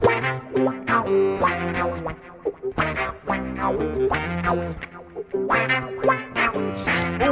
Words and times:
Wow. 0.00 0.34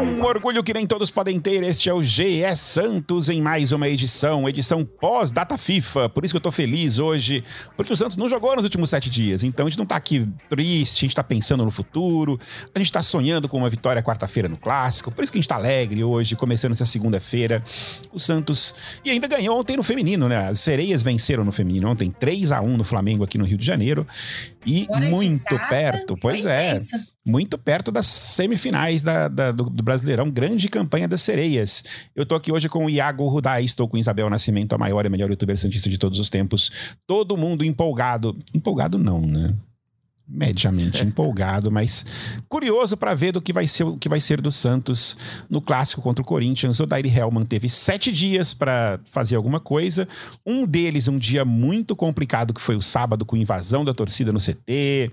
Um 0.02 0.24
orgulho 0.24 0.64
que 0.64 0.74
nem 0.74 0.84
todos 0.84 1.12
podem 1.12 1.38
ter. 1.38 1.62
Este 1.62 1.88
é 1.88 1.94
o 1.94 2.02
GE 2.02 2.42
Santos 2.56 3.28
em 3.28 3.40
mais 3.40 3.70
uma 3.70 3.88
edição, 3.88 4.48
edição 4.48 4.84
pós-data 4.84 5.56
FIFA. 5.56 6.08
Por 6.08 6.24
isso 6.24 6.34
que 6.34 6.38
eu 6.38 6.40
tô 6.40 6.50
feliz 6.50 6.98
hoje, 6.98 7.44
porque 7.76 7.92
o 7.92 7.96
Santos 7.96 8.16
não 8.16 8.28
jogou 8.28 8.56
nos 8.56 8.64
últimos 8.64 8.90
sete 8.90 9.08
dias. 9.08 9.44
Então 9.44 9.64
a 9.64 9.70
gente 9.70 9.78
não 9.78 9.86
tá 9.86 9.94
aqui 9.94 10.28
triste, 10.48 11.04
a 11.04 11.06
gente 11.06 11.14
tá 11.14 11.22
pensando 11.22 11.64
no 11.64 11.70
futuro, 11.70 12.36
a 12.74 12.78
gente 12.80 12.90
tá 12.90 13.00
sonhando 13.00 13.48
com 13.48 13.58
uma 13.58 13.70
vitória 13.70 14.02
quarta-feira 14.02 14.48
no 14.48 14.56
clássico. 14.56 15.12
Por 15.12 15.22
isso 15.22 15.30
que 15.30 15.38
a 15.38 15.40
gente 15.40 15.48
tá 15.48 15.54
alegre 15.54 16.02
hoje, 16.02 16.34
começando 16.34 16.72
essa 16.72 16.84
segunda-feira. 16.84 17.62
O 18.12 18.18
Santos. 18.18 18.74
E 19.04 19.10
ainda 19.10 19.28
ganhou 19.28 19.56
ontem 19.56 19.76
no 19.76 19.84
feminino, 19.84 20.28
né? 20.28 20.48
As 20.48 20.58
sereias 20.58 21.04
venceram 21.04 21.44
no 21.44 21.52
feminino 21.52 21.88
ontem, 21.88 22.10
3 22.10 22.50
a 22.50 22.60
1 22.60 22.76
no 22.76 22.84
Flamengo 22.84 23.22
aqui 23.22 23.38
no 23.38 23.44
Rio 23.44 23.56
de 23.56 23.64
Janeiro. 23.64 24.04
E 24.66 24.88
muito 25.10 25.56
perto, 25.68 26.16
pois 26.20 26.44
é. 26.44 26.80
Muito 27.24 27.56
perto 27.56 27.92
das 27.92 28.06
semifinais 28.06 29.02
da, 29.02 29.28
da 29.28 29.52
do, 29.52 29.70
do, 29.70 29.82
Brasileirão, 29.82 30.28
grande 30.28 30.68
campanha 30.68 31.06
das 31.06 31.22
sereias. 31.22 31.84
Eu 32.16 32.26
tô 32.26 32.34
aqui 32.34 32.50
hoje 32.50 32.68
com 32.68 32.84
o 32.86 32.90
Iago 32.90 33.28
Rudai, 33.28 33.64
estou 33.64 33.88
com 33.88 33.96
Isabel 33.96 34.28
Nascimento, 34.28 34.72
a 34.72 34.78
maior 34.78 35.06
e 35.06 35.08
melhor 35.08 35.30
youtuber 35.30 35.56
santista 35.56 35.88
de 35.88 35.98
todos 35.98 36.18
os 36.18 36.28
tempos. 36.28 36.96
Todo 37.06 37.36
mundo 37.36 37.64
empolgado. 37.64 38.36
Empolgado 38.52 38.98
não, 38.98 39.20
né? 39.20 39.54
Mediamente 40.32 41.04
empolgado, 41.06 41.70
mas 41.70 42.06
curioso 42.48 42.96
para 42.96 43.14
ver 43.14 43.32
do 43.32 43.42
que 43.42 43.52
vai 43.52 43.66
ser 43.66 43.84
o 43.84 43.96
que 43.96 44.08
vai 44.08 44.20
ser 44.20 44.40
do 44.40 44.50
Santos 44.50 45.16
no 45.50 45.60
clássico 45.60 46.00
contra 46.00 46.22
o 46.22 46.24
Corinthians. 46.24 46.80
O 46.80 46.86
Daire 46.86 47.08
Hellman 47.08 47.44
teve 47.44 47.68
sete 47.68 48.10
dias 48.10 48.54
para 48.54 48.98
fazer 49.10 49.36
alguma 49.36 49.60
coisa. 49.60 50.08
Um 50.46 50.66
deles, 50.66 51.08
um 51.08 51.18
dia 51.18 51.44
muito 51.44 51.94
complicado, 51.94 52.54
que 52.54 52.60
foi 52.60 52.76
o 52.76 52.82
sábado, 52.82 53.24
com 53.24 53.36
invasão 53.36 53.84
da 53.84 53.92
torcida 53.92 54.32
no 54.32 54.38
CT, 54.38 55.12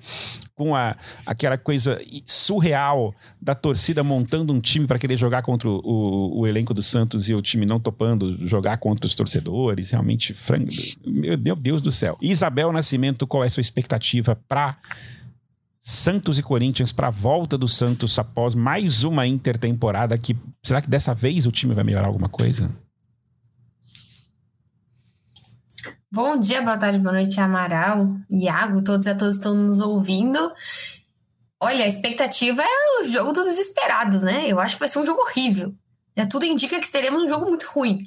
com 0.55 0.75
a, 0.75 0.95
aquela 1.25 1.57
coisa 1.57 2.01
surreal 2.25 3.13
da 3.41 3.55
torcida 3.55 4.03
montando 4.03 4.53
um 4.53 4.59
time 4.59 4.85
para 4.85 4.99
querer 4.99 5.17
jogar 5.17 5.41
contra 5.41 5.69
o, 5.69 5.79
o, 5.83 6.39
o, 6.41 6.47
elenco 6.47 6.73
do 6.73 6.83
Santos 6.83 7.29
e 7.29 7.33
o 7.33 7.41
time 7.41 7.65
não 7.65 7.79
topando 7.79 8.45
jogar 8.45 8.77
contra 8.77 9.07
os 9.07 9.15
torcedores. 9.15 9.91
Realmente, 9.91 10.33
frango. 10.33 10.69
Meu, 11.05 11.37
meu 11.37 11.55
Deus 11.55 11.81
do 11.81 11.91
céu. 11.91 12.17
Isabel 12.21 12.71
Nascimento, 12.73 13.25
qual 13.25 13.43
é 13.43 13.47
a 13.47 13.49
sua 13.49 13.61
expectativa 13.61 14.35
para 14.35 14.77
Santos 15.81 16.37
e 16.37 16.43
Corinthians 16.43 16.91
para 16.91 17.07
a 17.07 17.11
volta 17.11 17.57
do 17.57 17.67
Santos 17.67 18.19
após 18.19 18.53
mais 18.53 19.03
uma 19.03 19.25
intertemporada 19.25 20.17
que 20.17 20.35
será 20.61 20.81
que 20.81 20.89
dessa 20.89 21.13
vez 21.13 21.45
o 21.45 21.51
time 21.51 21.73
vai 21.73 21.83
melhorar 21.83 22.07
alguma 22.07 22.27
coisa? 22.27 22.69
Bom 26.11 26.37
dia, 26.39 26.61
boa 26.61 26.77
tarde, 26.77 26.97
boa 26.97 27.13
noite, 27.13 27.39
Amaral, 27.39 28.17
Iago, 28.29 28.83
todos 28.83 29.05
e 29.05 29.15
todos 29.15 29.35
estão 29.35 29.55
nos 29.55 29.79
ouvindo. 29.79 30.51
Olha, 31.61 31.85
a 31.85 31.87
expectativa 31.87 32.61
é 32.63 33.01
o 33.01 33.07
jogo 33.07 33.31
do 33.31 33.43
desesperado, 33.43 34.19
né? 34.21 34.47
Eu 34.47 34.59
acho 34.59 34.75
que 34.75 34.79
vai 34.79 34.89
ser 34.89 34.99
um 34.99 35.05
jogo 35.05 35.21
horrível. 35.21 35.73
Tudo 36.29 36.45
indica 36.45 36.79
que 36.79 36.91
teremos 36.91 37.23
um 37.23 37.27
jogo 37.27 37.45
muito 37.45 37.65
ruim. 37.67 37.99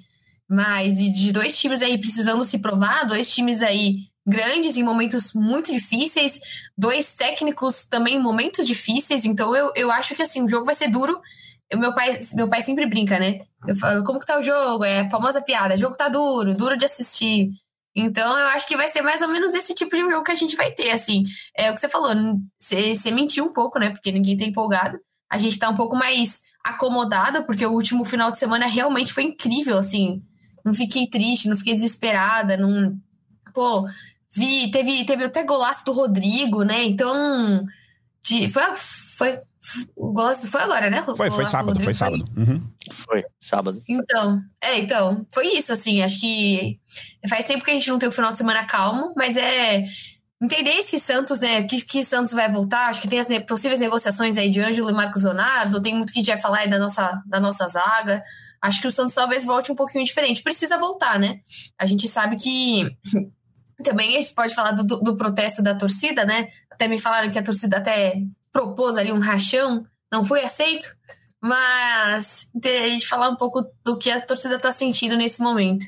Mas 0.48 0.98
de 0.98 1.32
dois 1.32 1.58
times 1.58 1.80
aí 1.80 1.96
precisando 1.96 2.44
se 2.44 2.58
provar, 2.58 3.04
dois 3.04 3.32
times 3.32 3.62
aí 3.62 4.11
grandes 4.26 4.76
em 4.76 4.82
momentos 4.82 5.32
muito 5.34 5.72
difíceis, 5.72 6.38
dois 6.76 7.08
técnicos 7.08 7.84
também 7.84 8.16
em 8.16 8.22
momentos 8.22 8.66
difíceis, 8.66 9.24
então 9.24 9.54
eu, 9.54 9.72
eu 9.74 9.90
acho 9.90 10.14
que 10.14 10.22
assim, 10.22 10.44
o 10.44 10.48
jogo 10.48 10.64
vai 10.64 10.74
ser 10.74 10.88
duro. 10.88 11.20
Eu, 11.70 11.78
meu, 11.78 11.94
pai, 11.94 12.20
meu 12.34 12.48
pai 12.48 12.62
sempre 12.62 12.86
brinca, 12.86 13.18
né? 13.18 13.40
Eu 13.66 13.74
falo, 13.74 14.04
como 14.04 14.20
que 14.20 14.26
tá 14.26 14.38
o 14.38 14.42
jogo? 14.42 14.84
É 14.84 15.00
a 15.00 15.10
famosa 15.10 15.40
piada, 15.40 15.74
o 15.74 15.78
jogo 15.78 15.96
tá 15.96 16.08
duro, 16.08 16.54
duro 16.54 16.76
de 16.76 16.84
assistir. 16.84 17.50
Então 17.94 18.38
eu 18.38 18.46
acho 18.48 18.66
que 18.66 18.76
vai 18.76 18.88
ser 18.88 19.02
mais 19.02 19.20
ou 19.20 19.28
menos 19.28 19.54
esse 19.54 19.74
tipo 19.74 19.94
de 19.94 20.02
jogo 20.02 20.22
que 20.22 20.32
a 20.32 20.36
gente 20.36 20.56
vai 20.56 20.70
ter, 20.70 20.90
assim. 20.90 21.24
É 21.56 21.70
o 21.70 21.74
que 21.74 21.80
você 21.80 21.88
falou, 21.88 22.14
você, 22.60 23.10
mentiu 23.10 23.44
um 23.44 23.52
pouco, 23.52 23.78
né? 23.78 23.90
Porque 23.90 24.10
ninguém 24.10 24.36
tá 24.36 24.44
empolgado. 24.44 24.98
A 25.30 25.38
gente 25.38 25.58
tá 25.58 25.68
um 25.68 25.74
pouco 25.74 25.96
mais 25.96 26.40
acomodada, 26.64 27.42
porque 27.42 27.66
o 27.66 27.72
último 27.72 28.04
final 28.04 28.30
de 28.30 28.38
semana 28.38 28.66
realmente 28.66 29.12
foi 29.12 29.24
incrível, 29.24 29.78
assim. 29.78 30.22
Não 30.64 30.72
fiquei 30.72 31.08
triste, 31.08 31.48
não 31.48 31.56
fiquei 31.56 31.74
desesperada, 31.74 32.56
não. 32.56 32.96
Pô, 33.52 33.86
Vi, 34.34 34.70
teve, 34.70 35.04
teve 35.04 35.24
até 35.24 35.44
golaço 35.44 35.84
do 35.84 35.92
Rodrigo, 35.92 36.62
né? 36.62 36.84
Então, 36.84 37.66
de, 38.22 38.48
foi, 38.48 38.62
foi, 39.18 39.38
o 39.94 40.10
golaço 40.10 40.48
foi 40.48 40.62
agora, 40.62 40.88
né? 40.88 41.02
foi, 41.02 41.30
foi 41.30 41.44
sábado, 41.44 41.78
foi 41.80 41.92
sábado. 41.92 42.24
Foi, 42.32 42.42
uhum. 42.42 42.62
foi, 42.90 43.24
sábado. 43.38 43.82
Então, 43.86 44.42
é, 44.58 44.78
então, 44.78 45.26
foi 45.30 45.48
isso, 45.48 45.70
assim, 45.70 46.02
acho 46.02 46.18
que 46.18 46.80
faz 47.28 47.44
tempo 47.44 47.62
que 47.62 47.70
a 47.70 47.74
gente 47.74 47.90
não 47.90 47.98
tem 47.98 48.08
um 48.08 48.12
final 48.12 48.32
de 48.32 48.38
semana 48.38 48.64
calmo, 48.64 49.12
mas 49.14 49.36
é 49.36 49.84
entender 50.40 50.82
se 50.82 50.98
Santos, 50.98 51.38
né, 51.38 51.64
que, 51.64 51.82
que 51.82 52.02
Santos 52.02 52.32
vai 52.32 52.50
voltar, 52.50 52.88
acho 52.88 53.02
que 53.02 53.08
tem 53.08 53.20
as 53.20 53.28
ne 53.28 53.38
possíveis 53.38 53.78
negociações 53.78 54.38
aí 54.38 54.48
de 54.48 54.60
Ângelo 54.60 54.88
e 54.88 54.94
Marcos 54.94 55.24
Leonardo, 55.24 55.80
tem 55.80 55.94
muito 55.94 56.10
que 56.10 56.18
a 56.18 56.22
gente 56.22 56.32
vai 56.32 56.40
falar 56.40 56.58
aí 56.60 56.68
da 56.68 56.78
nossa, 56.78 57.22
da 57.26 57.38
nossa 57.38 57.68
zaga, 57.68 58.24
acho 58.62 58.80
que 58.80 58.86
o 58.88 58.90
Santos 58.90 59.14
talvez 59.14 59.44
volte 59.44 59.70
um 59.70 59.76
pouquinho 59.76 60.04
diferente, 60.04 60.42
precisa 60.42 60.78
voltar, 60.78 61.18
né, 61.18 61.40
a 61.78 61.84
gente 61.84 62.08
sabe 62.08 62.34
que 62.36 62.90
também 63.82 64.16
a 64.16 64.20
gente 64.20 64.34
pode 64.34 64.54
falar 64.54 64.72
do, 64.72 64.84
do, 64.84 65.16
protesto 65.16 65.62
da 65.62 65.74
torcida, 65.74 66.24
né? 66.24 66.48
Até 66.70 66.88
me 66.88 66.98
falaram 66.98 67.30
que 67.30 67.38
a 67.38 67.42
torcida 67.42 67.78
até 67.78 68.22
propôs 68.52 68.96
ali 68.96 69.12
um 69.12 69.18
rachão, 69.18 69.86
não 70.10 70.24
foi 70.24 70.44
aceito. 70.44 70.88
Mas 71.42 72.48
a 72.64 72.88
gente 72.88 73.06
falar 73.08 73.28
um 73.28 73.36
pouco 73.36 73.64
do 73.84 73.98
que 73.98 74.10
a 74.10 74.20
torcida 74.20 74.56
está 74.56 74.70
sentindo 74.70 75.16
nesse 75.16 75.42
momento. 75.42 75.84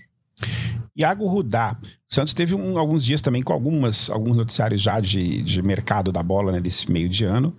Iago 0.97 1.27
Rudá. 1.27 1.77
O 1.83 2.15
Santos 2.15 2.35
teve 2.35 2.55
um, 2.55 2.79
alguns 2.79 3.05
dias 3.05 3.23
também 3.23 3.43
com 3.43 3.53
algumas, 3.53 4.11
alguns 4.11 4.37
noticiários 4.37 4.81
já 4.81 5.01
de, 5.01 5.43
de 5.43 5.63
mercado 5.63 6.13
da 6.13 6.23
bola 6.23 6.53
né, 6.53 6.61
desse 6.61 6.91
meio 6.91 7.09
de 7.09 7.25
ano. 7.25 7.57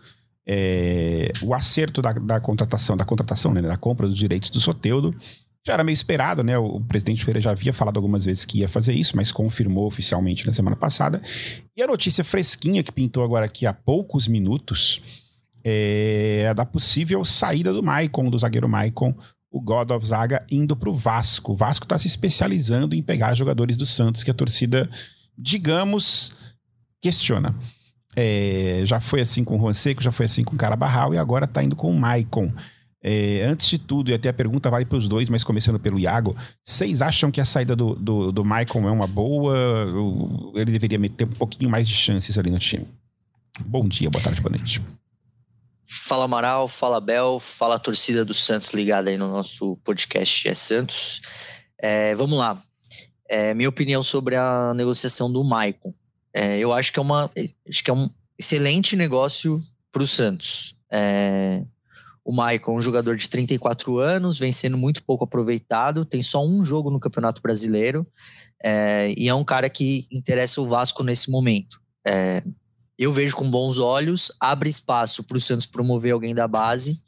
É, 0.48 1.32
o 1.42 1.54
acerto 1.54 2.02
da, 2.02 2.12
da, 2.12 2.40
contratação, 2.40 2.96
da 2.96 3.04
contratação, 3.04 3.54
né, 3.54 3.62
da 3.62 3.78
compra 3.78 4.08
dos 4.08 4.18
direitos 4.18 4.50
do 4.50 4.60
Soteudo 4.60 5.16
já 5.66 5.74
era 5.74 5.84
meio 5.84 5.94
esperado, 5.94 6.44
né? 6.44 6.58
O 6.58 6.80
presidente 6.80 7.26
Pereira 7.26 7.42
já 7.42 7.52
havia 7.52 7.74
falado 7.74 7.98
algumas 7.98 8.26
vezes 8.26 8.46
que 8.46 8.60
ia 8.60 8.68
fazer 8.68 8.94
isso, 8.94 9.16
mas 9.16 9.32
confirmou 9.32 9.88
oficialmente 9.88 10.46
na 10.46 10.54
semana 10.54 10.76
passada. 10.76 11.22
E 11.76 11.82
a 11.82 11.88
notícia 11.88 12.24
fresquinha 12.24 12.84
que 12.84 12.92
pintou 12.92 13.24
agora 13.24 13.46
aqui 13.46 13.66
há 13.66 13.74
poucos 13.74 14.28
minutos 14.28 15.02
é 15.64 16.48
a 16.48 16.54
da 16.54 16.64
possível 16.64 17.26
saída 17.26 17.74
do 17.74 17.82
Maicon, 17.82 18.30
do 18.30 18.38
zagueiro 18.38 18.70
Maicon, 18.70 19.16
o 19.52 19.60
God 19.60 19.90
of 19.90 20.06
Zaga, 20.06 20.46
indo 20.52 20.76
para 20.76 20.90
o 20.90 20.94
Vasco. 20.94 21.54
O 21.54 21.56
Vasco 21.56 21.86
está 21.86 21.98
se 21.98 22.08
especializando 22.08 22.94
em 22.94 23.02
pegar 23.02 23.34
jogadores 23.34 23.76
do 23.76 23.86
Santos 23.86 24.22
que 24.22 24.30
a 24.30 24.34
torcida, 24.34 24.88
digamos, 25.36 26.34
questiona. 27.02 27.56
É, 28.16 28.82
já 28.84 29.00
foi 29.00 29.22
assim 29.22 29.44
com 29.44 29.56
o 29.56 29.60
Juan 29.60 29.74
Seco, 29.74 30.04
já 30.04 30.12
foi 30.12 30.28
assim 30.28 30.44
com 30.44 30.56
o 30.56 30.58
Carabarral 30.58 31.14
e 31.14 31.18
agora 31.18 31.46
está 31.46 31.64
indo 31.64 31.76
com 31.76 31.90
o 31.90 32.00
Maicon. 32.00 32.52
É, 33.08 33.44
antes 33.44 33.70
de 33.70 33.78
tudo, 33.78 34.10
e 34.10 34.16
até 34.16 34.30
a 34.30 34.34
pergunta 34.34 34.68
vale 34.68 34.84
para 34.84 34.98
os 34.98 35.08
dois, 35.08 35.30
mas 35.30 35.44
começando 35.44 35.80
pelo 35.80 36.00
Iago, 36.00 36.36
vocês 36.64 37.04
acham 37.04 37.30
que 37.30 37.40
a 37.40 37.46
saída 37.46 37.76
do, 37.76 37.94
do, 37.94 38.32
do 38.32 38.44
Michael 38.44 38.88
é 38.88 38.92
uma 38.92 39.06
boa? 39.06 39.56
Ele 40.56 40.72
deveria 40.72 40.98
ter 41.08 41.26
um 41.26 41.34
pouquinho 41.34 41.70
mais 41.70 41.88
de 41.88 41.94
chances 41.94 42.36
ali 42.36 42.50
no 42.50 42.58
time? 42.58 42.88
Bom 43.64 43.88
dia, 43.88 44.10
boa 44.10 44.24
tarde, 44.24 44.42
boa 44.42 44.58
noite. 44.58 44.82
Fala 45.86 46.26
Amaral, 46.26 46.68
fala 46.68 47.00
Bel, 47.00 47.40
fala 47.40 47.78
torcida 47.78 48.26
do 48.26 48.34
Santos 48.34 48.74
ligada 48.74 49.12
aí 49.12 49.18
no 49.18 49.30
nosso 49.30 49.78
podcast 49.84 50.48
é 50.48 50.56
Santos. 50.56 51.22
É, 51.78 52.16
vamos 52.16 52.40
lá. 52.40 52.60
É, 53.30 53.54
minha 53.54 53.70
opinião 53.70 54.02
sobre 54.02 54.36
a 54.36 54.74
negociação 54.74 55.32
do 55.32 55.44
Maicon. 55.44 55.94
É, 56.34 56.58
eu 56.58 56.74
acho 56.74 56.92
que 56.92 56.98
é 56.98 57.04
uma, 57.04 57.30
acho 57.70 57.84
que 57.84 57.92
é 57.92 57.94
um 57.94 58.10
excelente 58.36 58.96
negócio 58.96 59.62
para 59.92 60.02
o 60.02 60.08
Santos. 60.08 60.76
É, 60.92 61.64
o 62.26 62.34
Maicon, 62.34 62.76
um 62.76 62.82
jogador 62.82 63.16
de 63.16 63.30
34 63.30 64.00
anos, 64.00 64.40
vem 64.40 64.52
sendo 64.52 64.76
muito 64.76 65.04
pouco 65.04 65.24
aproveitado, 65.24 66.04
tem 66.04 66.24
só 66.24 66.44
um 66.44 66.66
jogo 66.66 66.90
no 66.90 67.00
Campeonato 67.00 67.40
Brasileiro 67.40 68.06
é, 68.64 69.14
e 69.16 69.30
é 69.30 69.36
um 69.36 69.44
cara 69.44 69.70
que 69.70 70.08
interessa 70.12 70.60
o 70.60 70.66
Vasco 70.66 71.04
nesse 71.04 71.30
momento. 71.30 71.80
É, 72.06 72.42
eu 72.98 73.14
vejo 73.14 73.36
com 73.36 73.50
bons 73.50 73.78
olhos, 73.78 74.32
abre 74.40 74.70
espaço 74.70 75.24
para 75.24 75.38
o 75.38 75.40
Santos 75.40 75.68
promover 75.68 76.14
alguém 76.14 76.34
da 76.34 76.48
base. 76.48 77.00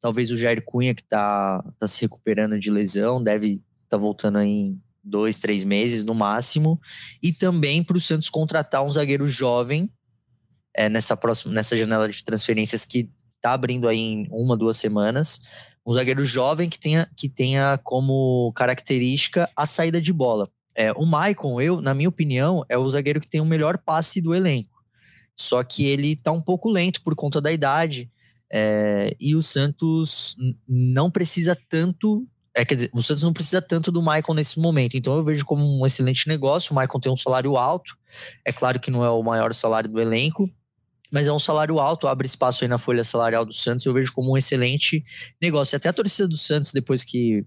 Talvez 0.00 0.30
o 0.30 0.36
Jair 0.36 0.64
Cunha, 0.64 0.94
que 0.94 1.02
está 1.02 1.62
tá 1.78 1.86
se 1.86 2.00
recuperando 2.00 2.58
de 2.58 2.70
lesão, 2.70 3.22
deve 3.22 3.62
estar 3.82 3.90
tá 3.90 3.96
voltando 3.98 4.40
em 4.40 4.80
dois, 5.02 5.38
três 5.38 5.62
meses 5.62 6.04
no 6.04 6.14
máximo. 6.14 6.80
E 7.22 7.32
também 7.32 7.82
para 7.82 7.98
o 7.98 8.00
Santos 8.00 8.30
contratar 8.30 8.82
um 8.82 8.88
zagueiro 8.88 9.28
jovem 9.28 9.92
é, 10.74 10.88
nessa 10.88 11.16
próxima 11.16 11.52
nessa 11.52 11.76
janela 11.76 12.08
de 12.08 12.24
transferências 12.24 12.86
que 12.86 13.10
está 13.44 13.52
abrindo 13.52 13.86
aí 13.86 13.98
em 13.98 14.28
uma, 14.30 14.56
duas 14.56 14.78
semanas. 14.78 15.42
Um 15.86 15.92
zagueiro 15.92 16.24
jovem 16.24 16.70
que 16.70 16.78
tenha, 16.78 17.06
que 17.14 17.28
tenha 17.28 17.78
como 17.84 18.50
característica 18.56 19.50
a 19.54 19.66
saída 19.66 20.00
de 20.00 20.14
bola. 20.14 20.48
É, 20.74 20.92
o 20.92 21.04
Maicon, 21.04 21.60
eu, 21.60 21.80
na 21.82 21.92
minha 21.94 22.08
opinião, 22.08 22.64
é 22.70 22.78
o 22.78 22.88
zagueiro 22.88 23.20
que 23.20 23.28
tem 23.28 23.42
o 23.42 23.44
melhor 23.44 23.76
passe 23.76 24.22
do 24.22 24.34
elenco. 24.34 24.82
Só 25.36 25.62
que 25.62 25.84
ele 25.84 26.12
está 26.12 26.32
um 26.32 26.40
pouco 26.40 26.70
lento 26.70 27.02
por 27.02 27.14
conta 27.14 27.38
da 27.38 27.52
idade. 27.52 28.10
É, 28.50 29.14
e 29.20 29.36
o 29.36 29.42
Santos 29.42 30.36
não 30.66 31.10
precisa 31.10 31.56
tanto 31.68 32.26
É, 32.56 32.64
quer 32.64 32.76
dizer, 32.76 32.90
o 32.94 33.02
Santos 33.02 33.24
não 33.24 33.32
precisa 33.32 33.60
tanto 33.60 33.90
do 33.90 34.00
Michael 34.00 34.34
nesse 34.34 34.60
momento, 34.60 34.96
então 34.96 35.16
eu 35.16 35.24
vejo 35.24 35.44
como 35.44 35.62
um 35.64 35.84
excelente 35.84 36.28
negócio. 36.28 36.72
O 36.72 36.78
Michael 36.78 37.00
tem 37.00 37.12
um 37.12 37.16
salário 37.16 37.56
alto, 37.56 37.96
é 38.44 38.52
claro 38.52 38.78
que 38.78 38.92
não 38.92 39.04
é 39.04 39.10
o 39.10 39.22
maior 39.24 39.52
salário 39.52 39.90
do 39.90 40.00
elenco, 40.00 40.48
mas 41.14 41.28
é 41.28 41.32
um 41.32 41.38
salário 41.38 41.78
alto, 41.78 42.08
abre 42.08 42.26
espaço 42.26 42.64
aí 42.64 42.68
na 42.68 42.76
folha 42.76 43.04
salarial 43.04 43.44
do 43.44 43.52
Santos, 43.54 43.86
eu 43.86 43.94
vejo 43.94 44.12
como 44.12 44.32
um 44.32 44.36
excelente 44.36 45.04
negócio. 45.40 45.76
Até 45.76 45.88
a 45.88 45.92
torcida 45.92 46.26
do 46.26 46.36
Santos, 46.36 46.72
depois 46.72 47.04
que 47.04 47.46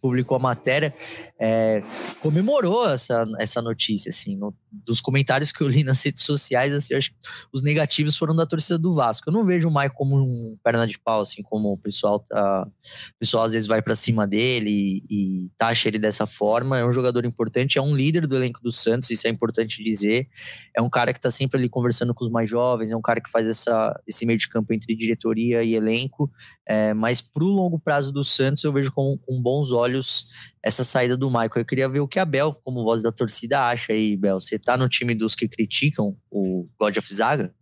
publicou 0.00 0.36
a 0.36 0.40
matéria, 0.40 0.94
é, 1.36 1.82
comemorou 2.20 2.88
essa, 2.88 3.26
essa 3.40 3.60
notícia, 3.60 4.10
assim, 4.10 4.36
no, 4.36 4.54
dos 4.70 5.00
comentários 5.00 5.52
que 5.52 5.62
eu 5.62 5.68
li 5.68 5.82
nas 5.84 6.02
redes 6.02 6.22
sociais, 6.22 6.72
assim, 6.72 6.94
acho 6.94 7.10
que 7.10 7.16
os 7.52 7.62
negativos 7.62 8.16
foram 8.16 8.34
da 8.34 8.46
torcida 8.46 8.78
do 8.78 8.94
Vasco. 8.94 9.28
Eu 9.28 9.32
não 9.32 9.44
vejo 9.44 9.68
o 9.68 9.72
Maicon 9.72 9.96
como 9.96 10.16
um 10.16 10.56
perna 10.62 10.86
de 10.86 10.98
pau, 10.98 11.20
assim, 11.20 11.42
como 11.42 11.72
o 11.72 11.78
pessoal 11.78 12.20
tá, 12.20 12.66
o 12.66 13.18
pessoal 13.18 13.44
às 13.44 13.52
vezes 13.52 13.66
vai 13.66 13.82
para 13.82 13.96
cima 13.96 14.26
dele 14.26 14.70
e, 14.70 15.04
e 15.10 15.50
taxa 15.58 15.88
ele 15.88 15.98
dessa 15.98 16.26
forma. 16.26 16.78
É 16.78 16.84
um 16.84 16.92
jogador 16.92 17.24
importante, 17.24 17.78
é 17.78 17.82
um 17.82 17.94
líder 17.94 18.26
do 18.26 18.36
elenco 18.36 18.60
do 18.62 18.70
Santos, 18.70 19.10
isso 19.10 19.26
é 19.26 19.30
importante 19.30 19.82
dizer. 19.82 20.28
É 20.76 20.80
um 20.80 20.88
cara 20.88 21.12
que 21.12 21.20
tá 21.20 21.30
sempre 21.30 21.58
ali 21.58 21.68
conversando 21.68 22.14
com 22.14 22.24
os 22.24 22.30
mais 22.30 22.48
jovens, 22.48 22.92
é 22.92 22.96
um 22.96 23.02
cara 23.02 23.20
que 23.20 23.30
faz 23.30 23.48
essa, 23.48 23.98
esse 24.06 24.24
meio 24.24 24.38
de 24.38 24.48
campo 24.48 24.72
entre 24.72 24.94
diretoria 24.94 25.62
e 25.62 25.74
elenco, 25.74 26.30
é, 26.66 26.94
mas 26.94 27.20
pro 27.20 27.46
longo 27.46 27.78
prazo 27.78 28.12
do 28.12 28.22
Santos 28.22 28.62
eu 28.62 28.72
vejo 28.72 28.92
com, 28.92 29.18
com 29.18 29.40
bons 29.40 29.72
olhos 29.72 30.28
essa 30.62 30.84
saída 30.84 31.16
do 31.16 31.28
Michael. 31.28 31.50
Eu 31.56 31.64
queria 31.64 31.88
ver 31.88 32.00
o 32.00 32.08
que 32.08 32.18
a 32.18 32.24
Bel, 32.24 32.54
como 32.64 32.82
voz 32.82 33.02
da 33.02 33.10
torcida, 33.10 33.68
acha 33.68 33.92
aí, 33.92 34.16
Bel. 34.16 34.40
Você 34.40 34.57
tá 34.58 34.76
no 34.76 34.88
time 34.88 35.14
dos 35.14 35.34
que 35.34 35.48
criticam 35.48 36.16
o 36.30 36.68
God 36.78 36.96
of 36.96 37.14
Zaga? 37.14 37.54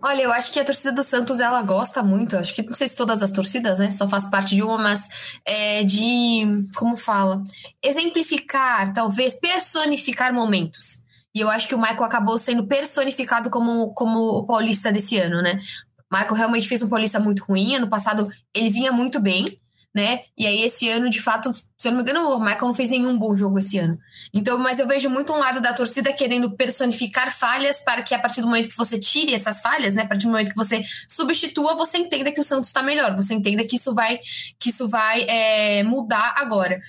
Olha, 0.00 0.22
eu 0.22 0.32
acho 0.32 0.52
que 0.52 0.58
a 0.58 0.64
torcida 0.64 0.92
do 0.92 1.02
Santos 1.02 1.38
ela 1.38 1.62
gosta 1.62 2.02
muito, 2.02 2.36
acho 2.36 2.52
que 2.52 2.62
não 2.62 2.74
sei 2.74 2.88
se 2.88 2.96
todas 2.96 3.22
as 3.22 3.30
torcidas, 3.30 3.78
né? 3.78 3.90
Só 3.92 4.08
faz 4.08 4.26
parte 4.26 4.54
de 4.54 4.62
uma, 4.62 4.76
mas 4.76 5.08
é 5.46 5.84
de 5.84 6.42
como 6.76 6.96
fala, 6.96 7.42
exemplificar, 7.80 8.92
talvez 8.92 9.34
personificar 9.34 10.34
momentos. 10.34 11.00
E 11.34 11.40
eu 11.40 11.48
acho 11.48 11.68
que 11.68 11.74
o 11.74 11.78
Michael 11.78 12.04
acabou 12.04 12.36
sendo 12.36 12.66
personificado 12.66 13.48
como, 13.48 13.94
como 13.94 14.18
o 14.18 14.44
paulista 14.44 14.90
desse 14.90 15.18
ano, 15.18 15.40
né? 15.40 15.60
Michael 16.12 16.34
realmente 16.34 16.68
fez 16.68 16.82
um 16.82 16.88
paulista 16.88 17.18
muito 17.18 17.44
ruim. 17.44 17.76
Ano 17.76 17.88
passado 17.88 18.28
ele 18.54 18.70
vinha 18.70 18.92
muito 18.92 19.18
bem, 19.18 19.44
né? 19.94 20.22
E 20.36 20.46
aí 20.46 20.62
esse 20.62 20.88
ano, 20.88 21.10
de 21.10 21.20
fato, 21.20 21.52
se 21.52 21.88
eu 21.88 21.92
não 21.92 21.98
me 21.98 22.02
engano, 22.02 22.30
o 22.30 22.40
Michael 22.40 22.66
não 22.66 22.74
fez 22.74 22.88
nenhum 22.88 23.18
bom 23.18 23.36
jogo 23.36 23.58
esse 23.58 23.78
ano. 23.78 23.98
Então, 24.32 24.58
mas 24.58 24.78
eu 24.78 24.86
vejo 24.86 25.10
muito 25.10 25.32
um 25.32 25.38
lado 25.38 25.60
da 25.60 25.74
torcida 25.74 26.12
querendo 26.12 26.50
personificar 26.52 27.30
falhas 27.30 27.80
para 27.80 28.02
que 28.02 28.14
a 28.14 28.18
partir 28.18 28.40
do 28.40 28.46
momento 28.46 28.70
que 28.70 28.76
você 28.76 28.98
tire 28.98 29.34
essas 29.34 29.60
falhas, 29.60 29.92
né? 29.92 30.02
A 30.02 30.06
partir 30.06 30.24
do 30.24 30.30
momento 30.30 30.50
que 30.50 30.56
você 30.56 30.82
substitua, 31.08 31.74
você 31.74 31.98
entenda 31.98 32.32
que 32.32 32.40
o 32.40 32.44
Santos 32.44 32.68
está 32.68 32.82
melhor, 32.82 33.14
você 33.14 33.34
entenda 33.34 33.64
que 33.64 33.76
isso 33.76 33.94
vai, 33.94 34.18
que 34.58 34.70
isso 34.70 34.88
vai 34.88 35.26
é, 35.28 35.82
mudar 35.82 36.34
agora. 36.36 36.80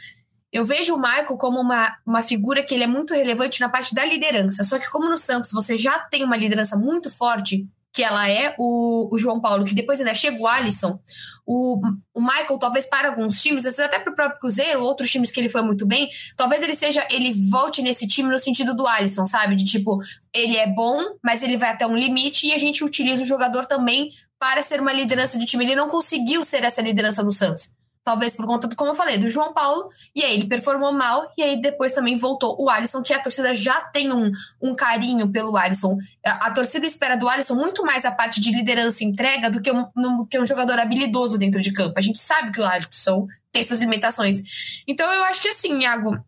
Eu 0.52 0.64
vejo 0.64 0.94
o 0.94 1.02
Michael 1.02 1.36
como 1.38 1.60
uma, 1.60 1.98
uma 2.06 2.22
figura 2.22 2.62
que 2.64 2.74
ele 2.74 2.84
é 2.84 2.88
muito 2.88 3.14
relevante 3.14 3.60
na 3.60 3.68
parte 3.68 3.94
da 3.94 4.06
liderança. 4.06 4.64
Só 4.64 4.78
que 4.78 4.90
como 4.90 5.10
no 5.10 5.18
Santos 5.18 5.52
você 5.52 5.76
já 5.76 6.00
tem 6.00 6.24
uma 6.24 6.38
liderança 6.38 6.78
muito 6.78 7.10
forte, 7.10 7.68
que 7.94 8.02
ela 8.04 8.28
é 8.28 8.56
o, 8.58 9.08
o 9.14 9.20
João 9.20 9.40
Paulo, 9.40 9.64
que 9.64 9.76
depois 9.76 10.00
ainda 10.00 10.16
chega 10.16 10.42
o 10.42 10.48
Alisson, 10.48 11.00
o, 11.46 11.80
o 12.12 12.20
Michael, 12.20 12.58
talvez 12.58 12.88
para 12.88 13.10
alguns 13.10 13.40
times, 13.40 13.68
até 13.68 14.00
para 14.00 14.12
o 14.12 14.16
próprio 14.16 14.40
Cruzeiro, 14.40 14.82
outros 14.82 15.12
times 15.12 15.30
que 15.30 15.40
ele 15.40 15.48
foi 15.48 15.62
muito 15.62 15.86
bem, 15.86 16.10
talvez 16.36 16.64
ele 16.64 16.74
seja, 16.74 17.06
ele 17.12 17.32
volte 17.52 17.84
nesse 17.84 18.08
time 18.08 18.30
no 18.30 18.40
sentido 18.40 18.76
do 18.76 18.88
Alisson, 18.88 19.28
sabe? 19.28 19.56
De 19.56 19.64
tipo, 19.64 20.02
ele 20.34 20.58
é 20.58 20.66
bom, 20.66 21.00
mas 21.24 21.44
ele 21.44 21.56
vai 21.56 21.70
até 21.70 21.86
um 21.86 21.96
limite 21.96 22.48
e 22.48 22.54
a 22.54 22.58
gente 22.58 22.84
utiliza 22.84 23.22
o 23.22 23.28
jogador 23.28 23.68
também 23.68 24.12
para 24.40 24.64
ser 24.64 24.82
uma 24.82 24.92
liderança 24.92 25.38
de 25.38 25.46
time. 25.46 25.64
Ele 25.64 25.76
não 25.76 25.88
conseguiu 25.88 26.44
ser 26.44 26.64
essa 26.64 26.82
liderança 26.82 27.22
no 27.22 27.32
Santos. 27.32 27.70
Talvez 28.04 28.34
por 28.34 28.46
conta 28.46 28.68
do, 28.68 28.76
como 28.76 28.92
eu 28.92 28.96
falei, 28.96 29.18
do 29.18 29.30
João 29.30 29.54
Paulo, 29.54 29.88
e 30.14 30.24
aí 30.24 30.34
ele 30.34 30.48
performou 30.48 30.92
mal, 30.92 31.32
e 31.38 31.44
aí 31.44 31.62
depois 31.62 31.94
também 31.94 32.18
voltou 32.18 32.56
o 32.60 32.70
Alisson, 32.70 33.02
que 33.02 33.14
a 33.14 33.20
torcida 33.20 33.56
já 33.56 33.80
tem 33.80 34.12
um, 34.12 34.30
um 34.62 34.76
carinho 34.76 35.32
pelo 35.32 35.56
Alisson. 35.56 35.98
A, 36.26 36.48
a 36.48 36.52
torcida 36.52 36.86
espera 36.86 37.16
do 37.16 37.30
Alisson 37.30 37.56
muito 37.56 37.86
mais 37.86 38.04
a 38.04 38.12
parte 38.12 38.42
de 38.42 38.52
liderança 38.52 39.04
e 39.04 39.08
entrega 39.08 39.50
do 39.50 39.62
que 39.62 39.72
um, 39.72 39.86
no, 39.96 40.28
que 40.28 40.38
um 40.38 40.46
jogador 40.46 40.80
habilidoso 40.80 41.38
dentro 41.38 41.62
de 41.62 41.72
campo. 41.72 41.94
A 41.98 42.02
gente 42.02 42.20
sabe 42.20 42.52
que 42.52 42.60
o 42.60 42.66
Alisson 42.66 43.26
tem 43.52 43.64
suas 43.64 43.80
limitações. 43.80 44.42
Então 44.86 45.12
eu 45.14 45.24
acho 45.24 45.42
que 45.42 45.48
assim, 45.48 45.80
Iago, 45.82 46.22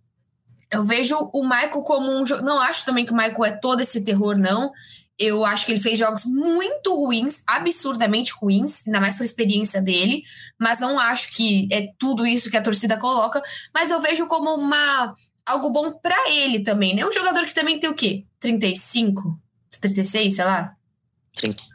eu 0.71 0.83
vejo 0.83 1.29
o 1.33 1.43
Michael 1.43 1.83
como 1.83 2.11
um. 2.11 2.23
Não 2.43 2.59
acho 2.59 2.85
também 2.85 3.05
que 3.05 3.11
o 3.11 3.15
Michael 3.15 3.45
é 3.45 3.51
todo 3.51 3.81
esse 3.81 4.01
terror, 4.01 4.37
não. 4.37 4.71
Eu 5.17 5.45
acho 5.45 5.65
que 5.65 5.71
ele 5.71 5.81
fez 5.81 5.97
jogos 5.97 6.25
muito 6.25 6.93
ruins, 6.93 7.41
absurdamente 7.47 8.33
ruins, 8.33 8.85
ainda 8.85 8.99
mais 8.99 9.15
por 9.15 9.23
experiência 9.23 9.81
dele, 9.81 10.23
mas 10.59 10.79
não 10.79 10.99
acho 10.99 11.31
que 11.31 11.67
é 11.71 11.87
tudo 11.97 12.25
isso 12.25 12.49
que 12.49 12.57
a 12.57 12.61
torcida 12.61 12.97
coloca, 12.97 13.41
mas 13.73 13.91
eu 13.91 14.01
vejo 14.01 14.27
como 14.27 14.53
uma 14.53 15.15
algo 15.45 15.69
bom 15.69 15.91
para 15.91 16.29
ele 16.31 16.61
também, 16.61 16.95
né? 16.95 17.05
Um 17.05 17.11
jogador 17.11 17.45
que 17.45 17.53
também 17.53 17.79
tem 17.79 17.89
o 17.89 17.93
quê? 17.93 18.25
35, 18.39 19.39
36, 19.79 20.35
sei 20.35 20.45
lá. 20.45 20.75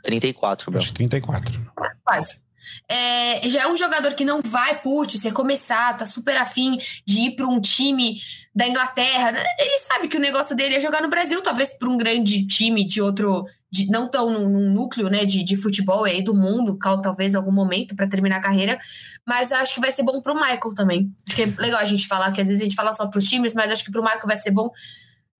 34, 0.02 0.76
Acho 0.76 0.94
34. 0.94 1.72
Quase. 2.04 2.40
É, 2.88 3.49
já 3.49 3.62
é 3.62 3.69
um 3.69 3.76
jogador 3.76 4.14
que 4.14 4.25
não 4.25 4.40
vai, 4.43 4.81
putz, 4.81 5.22
recomeçar, 5.22 5.96
tá 5.96 6.06
super 6.06 6.37
afim 6.37 6.78
de 7.06 7.20
ir 7.20 7.37
para 7.37 7.46
um 7.46 7.61
time 7.61 8.20
da 8.55 8.67
Inglaterra. 8.67 9.31
Ele 9.58 9.78
sabe 9.78 10.08
que 10.08 10.17
o 10.17 10.20
negócio 10.20 10.56
dele 10.56 10.76
é 10.76 10.81
jogar 10.81 11.00
no 11.00 11.08
Brasil, 11.08 11.40
talvez 11.43 11.70
para 11.70 11.88
um 11.88 11.96
grande 11.96 12.46
time 12.46 12.84
de 12.84 13.00
outro. 13.00 13.44
De, 13.72 13.87
não 13.87 14.08
tão 14.08 14.28
num, 14.28 14.72
núcleo 14.72 15.08
né, 15.08 15.25
de, 15.25 15.44
de 15.44 15.56
futebol 15.56 16.02
aí 16.02 16.25
do 16.25 16.34
mundo, 16.34 16.76
talvez 17.00 17.34
em 17.34 17.37
algum 17.37 17.52
momento 17.52 17.94
para 17.94 18.08
terminar 18.08 18.38
a 18.38 18.40
carreira, 18.40 18.76
mas 19.25 19.52
acho 19.52 19.75
que 19.75 19.81
vai 19.81 19.93
ser 19.93 20.02
bom 20.02 20.20
pro 20.20 20.34
Michael 20.34 20.75
também. 20.75 21.08
Acho 21.25 21.37
que 21.37 21.43
é 21.43 21.55
legal 21.56 21.78
a 21.78 21.84
gente 21.84 22.08
falar, 22.08 22.32
que 22.32 22.40
às 22.40 22.49
vezes 22.49 22.62
a 22.62 22.64
gente 22.64 22.75
fala 22.75 22.93
só 22.93 23.06
pros 23.06 23.26
times, 23.26 23.55
mas 23.55 23.70
acho 23.70 23.84
que 23.84 23.93
pro 23.93 24.02
Michael 24.02 24.26
vai 24.26 24.37
ser 24.37 24.50
bom. 24.50 24.72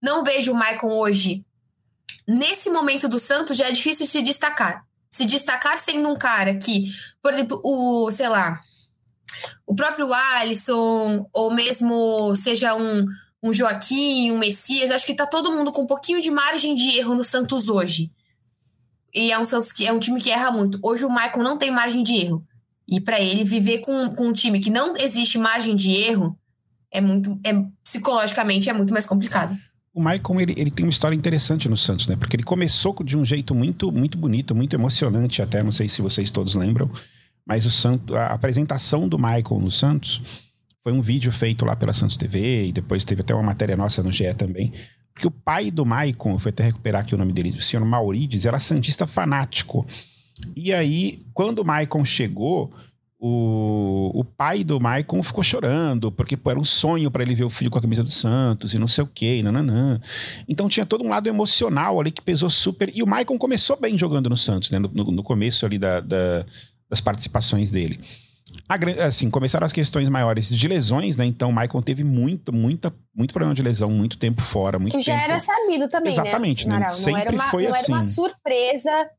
Não 0.01 0.23
vejo 0.23 0.53
o 0.53 0.55
Michael 0.55 0.93
hoje. 0.93 1.43
Nesse 2.25 2.69
momento 2.69 3.09
do 3.09 3.19
Santos 3.19 3.57
já 3.57 3.67
é 3.67 3.71
difícil 3.73 4.05
se 4.05 4.21
destacar 4.21 4.85
se 5.11 5.25
destacar 5.25 5.77
sendo 5.77 6.09
um 6.09 6.15
cara 6.15 6.55
que, 6.55 6.89
por 7.21 7.33
exemplo, 7.33 7.59
o, 7.63 8.09
sei 8.11 8.29
lá, 8.29 8.59
o 9.67 9.75
próprio 9.75 10.11
Alisson, 10.13 11.29
ou 11.33 11.53
mesmo 11.53 12.33
seja 12.37 12.73
um, 12.73 13.05
um 13.43 13.53
Joaquim, 13.53 14.31
um 14.31 14.39
Messias, 14.39 14.89
acho 14.89 15.05
que 15.05 15.13
tá 15.13 15.27
todo 15.27 15.51
mundo 15.51 15.71
com 15.71 15.81
um 15.81 15.87
pouquinho 15.87 16.21
de 16.21 16.31
margem 16.31 16.73
de 16.73 16.97
erro 16.97 17.13
no 17.13 17.23
Santos 17.23 17.67
hoje. 17.67 18.09
E 19.13 19.31
é 19.31 19.37
um 19.37 19.43
Santos 19.43 19.73
que 19.73 19.85
é 19.85 19.91
um 19.91 19.99
time 19.99 20.21
que 20.21 20.31
erra 20.31 20.49
muito. 20.49 20.79
Hoje 20.81 21.03
o 21.03 21.09
Michael 21.09 21.43
não 21.43 21.57
tem 21.57 21.69
margem 21.69 22.01
de 22.01 22.15
erro. 22.15 22.45
E 22.87 23.01
para 23.01 23.19
ele 23.19 23.43
viver 23.43 23.79
com, 23.79 24.09
com 24.15 24.27
um 24.27 24.33
time 24.33 24.61
que 24.61 24.69
não 24.69 24.95
existe 24.95 25.37
margem 25.37 25.75
de 25.75 25.91
erro 25.91 26.37
é 26.89 26.99
muito 26.99 27.39
é 27.43 27.53
psicologicamente 27.83 28.69
é 28.69 28.73
muito 28.73 28.91
mais 28.91 29.05
complicado 29.05 29.57
o 29.93 30.01
Maicon, 30.01 30.39
ele, 30.39 30.53
ele 30.57 30.71
tem 30.71 30.85
uma 30.85 30.91
história 30.91 31.15
interessante 31.15 31.67
no 31.67 31.75
Santos, 31.75 32.07
né? 32.07 32.15
Porque 32.15 32.35
ele 32.35 32.43
começou 32.43 32.95
de 33.03 33.17
um 33.17 33.25
jeito 33.25 33.53
muito, 33.53 33.91
muito 33.91 34.17
bonito, 34.17 34.55
muito 34.55 34.75
emocionante 34.75 35.41
até, 35.41 35.61
não 35.61 35.71
sei 35.71 35.89
se 35.89 36.01
vocês 36.01 36.31
todos 36.31 36.55
lembram, 36.55 36.89
mas 37.45 37.65
o 37.65 37.71
Santos, 37.71 38.15
a 38.15 38.27
apresentação 38.27 39.07
do 39.07 39.19
Maicon 39.19 39.59
no 39.59 39.71
Santos 39.71 40.21
foi 40.83 40.93
um 40.93 41.01
vídeo 41.01 41.31
feito 41.31 41.65
lá 41.65 41.75
pela 41.75 41.93
Santos 41.93 42.17
TV 42.17 42.67
e 42.67 42.71
depois 42.71 43.03
teve 43.03 43.21
até 43.21 43.33
uma 43.33 43.43
matéria 43.43 43.75
nossa 43.75 44.01
no 44.01 44.11
GE 44.11 44.33
também. 44.33 44.71
Porque 45.13 45.27
o 45.27 45.31
pai 45.31 45.69
do 45.69 45.85
Maicon, 45.85 46.39
fui 46.39 46.49
até 46.49 46.63
recuperar 46.63 47.01
aqui 47.01 47.13
o 47.13 47.17
nome 47.17 47.33
dele, 47.33 47.49
o 47.49 47.61
senhor 47.61 47.85
Maurides, 47.85 48.45
era 48.45 48.59
santista 48.59 49.05
fanático. 49.05 49.85
E 50.55 50.73
aí, 50.73 51.25
quando 51.33 51.59
o 51.59 51.65
Maicon 51.65 52.03
chegou, 52.05 52.73
o, 53.23 54.11
o 54.15 54.23
pai 54.23 54.63
do 54.63 54.79
Maicon 54.79 55.21
ficou 55.21 55.43
chorando, 55.43 56.11
porque 56.11 56.35
pô, 56.35 56.49
era 56.49 56.59
um 56.59 56.65
sonho 56.65 57.11
para 57.11 57.21
ele 57.21 57.35
ver 57.35 57.43
o 57.43 57.51
filho 57.51 57.69
com 57.69 57.77
a 57.77 57.81
camisa 57.81 58.01
do 58.01 58.09
Santos 58.09 58.73
e 58.73 58.79
não 58.79 58.87
sei 58.87 59.03
o 59.03 59.07
quê, 59.13 59.43
nananã. 59.43 60.01
Então 60.49 60.67
tinha 60.67 60.87
todo 60.87 61.05
um 61.05 61.09
lado 61.09 61.27
emocional 61.29 61.99
ali 61.99 62.09
que 62.09 62.21
pesou 62.21 62.49
super. 62.49 62.91
E 62.91 63.03
o 63.03 63.07
Maicon 63.07 63.37
começou 63.37 63.77
bem 63.79 63.95
jogando 63.95 64.27
no 64.27 64.35
Santos, 64.35 64.71
né? 64.71 64.79
No, 64.79 64.89
no, 64.91 65.11
no 65.11 65.23
começo 65.23 65.67
ali 65.67 65.77
da, 65.77 65.99
da, 65.99 66.43
das 66.89 66.99
participações 66.99 67.69
dele. 67.69 67.99
A, 68.67 69.05
assim, 69.05 69.29
começaram 69.29 69.67
as 69.67 69.71
questões 69.71 70.09
maiores 70.09 70.49
de 70.49 70.67
lesões, 70.67 71.15
né? 71.15 71.25
Então 71.25 71.49
o 71.49 71.53
Maicon 71.53 71.81
teve 71.83 72.03
muito, 72.03 72.51
muita, 72.51 72.91
muito 73.15 73.35
problema 73.35 73.53
de 73.53 73.61
lesão, 73.61 73.91
muito 73.91 74.17
tempo 74.17 74.41
fora, 74.41 74.79
muito 74.79 74.97
que 74.97 75.03
já 75.03 75.13
era 75.13 75.37
sabido 75.39 75.87
também, 75.87 76.11
Exatamente, 76.11 76.67
né? 76.67 76.79
né? 76.79 76.87
Sempre 76.87 77.11
não 77.11 77.19
era 77.19 77.31
uma, 77.31 77.43
foi 77.43 77.63
não 77.65 77.71
assim. 77.71 77.91
Não 77.91 77.97
era 77.99 78.07
uma 78.07 78.13
surpresa 78.13 79.09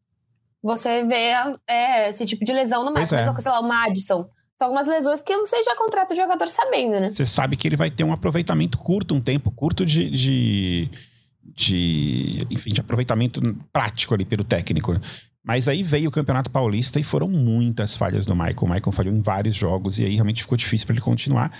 você 0.62 1.02
ver 1.04 1.59
é, 1.66 2.09
esse 2.11 2.25
tipo 2.25 2.45
de 2.45 2.52
lesão 2.52 2.85
no 2.85 2.92
Michael. 2.92 3.35
É. 3.37 3.40
Sei 3.40 3.50
lá, 3.50 3.61
o 3.61 3.66
Madison. 3.69 4.28
São 4.59 4.69
algumas 4.69 4.87
lesões 4.87 5.21
que 5.21 5.37
você 5.37 5.62
já 5.64 5.75
contrata 5.75 6.14
o 6.14 6.16
jogador 6.16 6.49
sabendo, 6.49 7.00
né? 7.00 7.11
Você 7.11 7.26
sabe 7.26 7.57
que 7.57 7.66
ele 7.66 7.76
vai 7.76 7.90
ter 7.90 8.04
um 8.04 8.12
aproveitamento 8.12 8.78
curto, 8.78 9.14
um 9.14 9.21
tempo 9.21 9.50
curto 9.50 9.85
de, 9.85 10.09
de, 10.09 10.90
de 11.42 12.47
enfim, 12.49 12.71
de 12.71 12.81
aproveitamento 12.81 13.40
prático 13.73 14.14
ali 14.14 14.25
pelo 14.25 14.45
técnico. 14.45 14.92
Mas 15.44 15.66
aí 15.66 15.82
veio 15.82 16.08
o 16.08 16.12
Campeonato 16.12 16.50
Paulista 16.50 17.00
e 17.00 17.02
foram 17.02 17.28
muitas 17.28 17.96
falhas 17.96 18.25
do 18.25 18.34
Michael. 18.34 18.56
O 18.61 18.68
Michael 18.68 18.92
falhou 18.92 19.14
em 19.14 19.20
vários 19.20 19.56
jogos 19.56 19.99
e 19.99 20.04
aí 20.04 20.14
realmente 20.14 20.42
ficou 20.42 20.56
difícil 20.56 20.87
para 20.87 20.94
ele 20.94 21.02
continuar. 21.02 21.52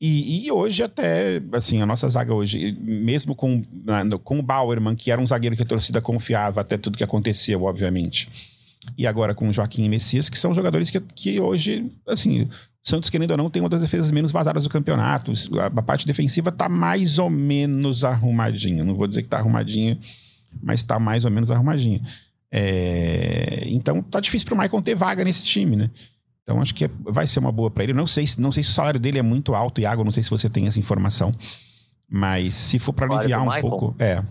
E, 0.00 0.46
e, 0.46 0.50
hoje 0.50 0.82
até, 0.82 1.42
assim, 1.52 1.82
a 1.82 1.86
nossa 1.86 2.08
zaga 2.08 2.32
hoje, 2.32 2.72
mesmo 2.80 3.34
com, 3.34 3.62
com 4.24 4.38
o 4.38 4.42
Bauerman, 4.42 4.96
que 4.96 5.10
era 5.10 5.20
um 5.20 5.26
zagueiro 5.26 5.54
que 5.54 5.62
a 5.62 5.66
torcida 5.66 6.00
confiava 6.00 6.62
até 6.62 6.78
tudo 6.78 6.96
que 6.96 7.04
aconteceu, 7.04 7.64
obviamente 7.64 8.28
e 8.96 9.06
agora 9.06 9.34
com 9.34 9.48
o 9.48 9.52
Joaquim 9.52 9.84
e 9.84 9.88
Messias, 9.88 10.28
que 10.28 10.38
são 10.38 10.54
jogadores 10.54 10.90
que, 10.90 11.00
que 11.00 11.40
hoje, 11.40 11.90
assim, 12.06 12.48
Santos, 12.86 13.10
querendo 13.10 13.32
ou 13.32 13.36
não, 13.36 13.50
tem 13.50 13.60
uma 13.60 13.68
das 13.68 13.80
defesas 13.80 14.12
menos 14.12 14.30
vazadas 14.30 14.62
do 14.62 14.68
campeonato. 14.68 15.32
A, 15.58 15.82
parte 15.82 16.06
defensiva 16.06 16.52
tá 16.52 16.68
mais 16.68 17.18
ou 17.18 17.28
menos 17.28 18.04
arrumadinha. 18.04 18.84
Não 18.84 18.94
vou 18.94 19.08
dizer 19.08 19.22
que 19.22 19.28
tá 19.28 19.38
arrumadinha, 19.38 19.98
mas 20.62 20.84
tá 20.84 20.96
mais 20.96 21.24
ou 21.24 21.30
menos 21.32 21.50
arrumadinha. 21.50 22.00
É, 22.58 23.64
então 23.66 24.02
tá 24.02 24.18
difícil 24.18 24.46
pro 24.46 24.56
Maicon 24.56 24.80
ter 24.80 24.94
vaga 24.94 25.22
nesse 25.22 25.44
time, 25.44 25.76
né? 25.76 25.90
Então 26.42 26.62
acho 26.62 26.74
que 26.74 26.86
é, 26.86 26.90
vai 27.00 27.26
ser 27.26 27.38
uma 27.38 27.52
boa 27.52 27.70
para 27.70 27.84
ele. 27.84 27.92
Não 27.92 28.06
sei, 28.06 28.24
não 28.38 28.50
sei 28.50 28.62
se 28.62 28.70
o 28.70 28.72
salário 28.72 28.98
dele 28.98 29.18
é 29.18 29.22
muito 29.22 29.54
alto, 29.54 29.78
Iago, 29.78 30.02
não 30.02 30.10
sei 30.10 30.22
se 30.22 30.30
você 30.30 30.48
tem 30.48 30.66
essa 30.66 30.78
informação. 30.78 31.32
Mas 32.08 32.54
se 32.54 32.78
for 32.78 32.94
para 32.94 33.14
aliviar 33.14 33.42
um 33.42 33.60
pouco. 33.60 33.94
É. 33.98 34.22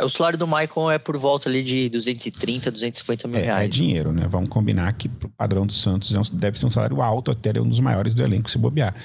é. 0.00 0.04
O 0.04 0.08
salário 0.08 0.36
do 0.36 0.48
Michael 0.48 0.90
é 0.90 0.98
por 0.98 1.16
volta 1.16 1.48
ali 1.48 1.62
de 1.62 1.88
230, 1.90 2.72
250 2.72 3.28
mil 3.28 3.38
é, 3.38 3.42
reais. 3.42 3.64
É 3.66 3.68
dinheiro, 3.68 4.10
né? 4.10 4.26
Vamos 4.28 4.48
combinar 4.48 4.92
que 4.94 5.08
pro 5.08 5.28
padrão 5.28 5.64
do 5.64 5.72
Santos 5.72 6.12
é 6.12 6.36
deve 6.36 6.58
ser 6.58 6.66
um 6.66 6.70
salário 6.70 7.00
alto, 7.00 7.30
até 7.30 7.56
é 7.56 7.60
um 7.60 7.68
dos 7.68 7.78
maiores 7.78 8.14
do 8.14 8.22
elenco 8.22 8.50
se 8.50 8.58
bobear. 8.58 8.96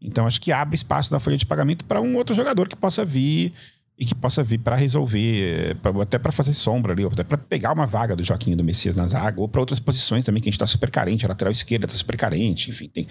Então 0.00 0.26
acho 0.26 0.40
que 0.40 0.50
abre 0.50 0.76
espaço 0.76 1.12
na 1.12 1.20
folha 1.20 1.36
de 1.36 1.44
pagamento 1.44 1.84
para 1.84 2.00
um 2.00 2.16
outro 2.16 2.34
jogador 2.34 2.68
que 2.68 2.76
possa 2.76 3.04
vir 3.04 3.52
e 3.98 4.04
que 4.04 4.14
possa 4.14 4.42
vir 4.42 4.58
para 4.58 4.76
resolver, 4.76 5.76
pra, 5.76 6.02
até 6.02 6.18
para 6.18 6.30
fazer 6.30 6.52
sombra 6.52 6.92
ali, 6.92 7.04
até 7.04 7.24
para 7.24 7.38
pegar 7.38 7.72
uma 7.72 7.86
vaga 7.86 8.14
do 8.14 8.22
Joaquim 8.22 8.54
do 8.54 8.62
Messias 8.62 8.94
na 8.94 9.06
zaga, 9.06 9.40
ou 9.40 9.48
para 9.48 9.60
outras 9.60 9.80
posições 9.80 10.24
também 10.24 10.42
que 10.42 10.48
a 10.48 10.50
gente 10.50 10.56
está 10.56 10.66
super 10.66 10.90
carente, 10.90 11.24
a 11.24 11.28
lateral 11.28 11.50
esquerda 11.50 11.86
está 11.86 11.96
super 11.96 12.16
carente, 12.16 12.70
enfim, 12.70 12.88
tem. 12.88 13.06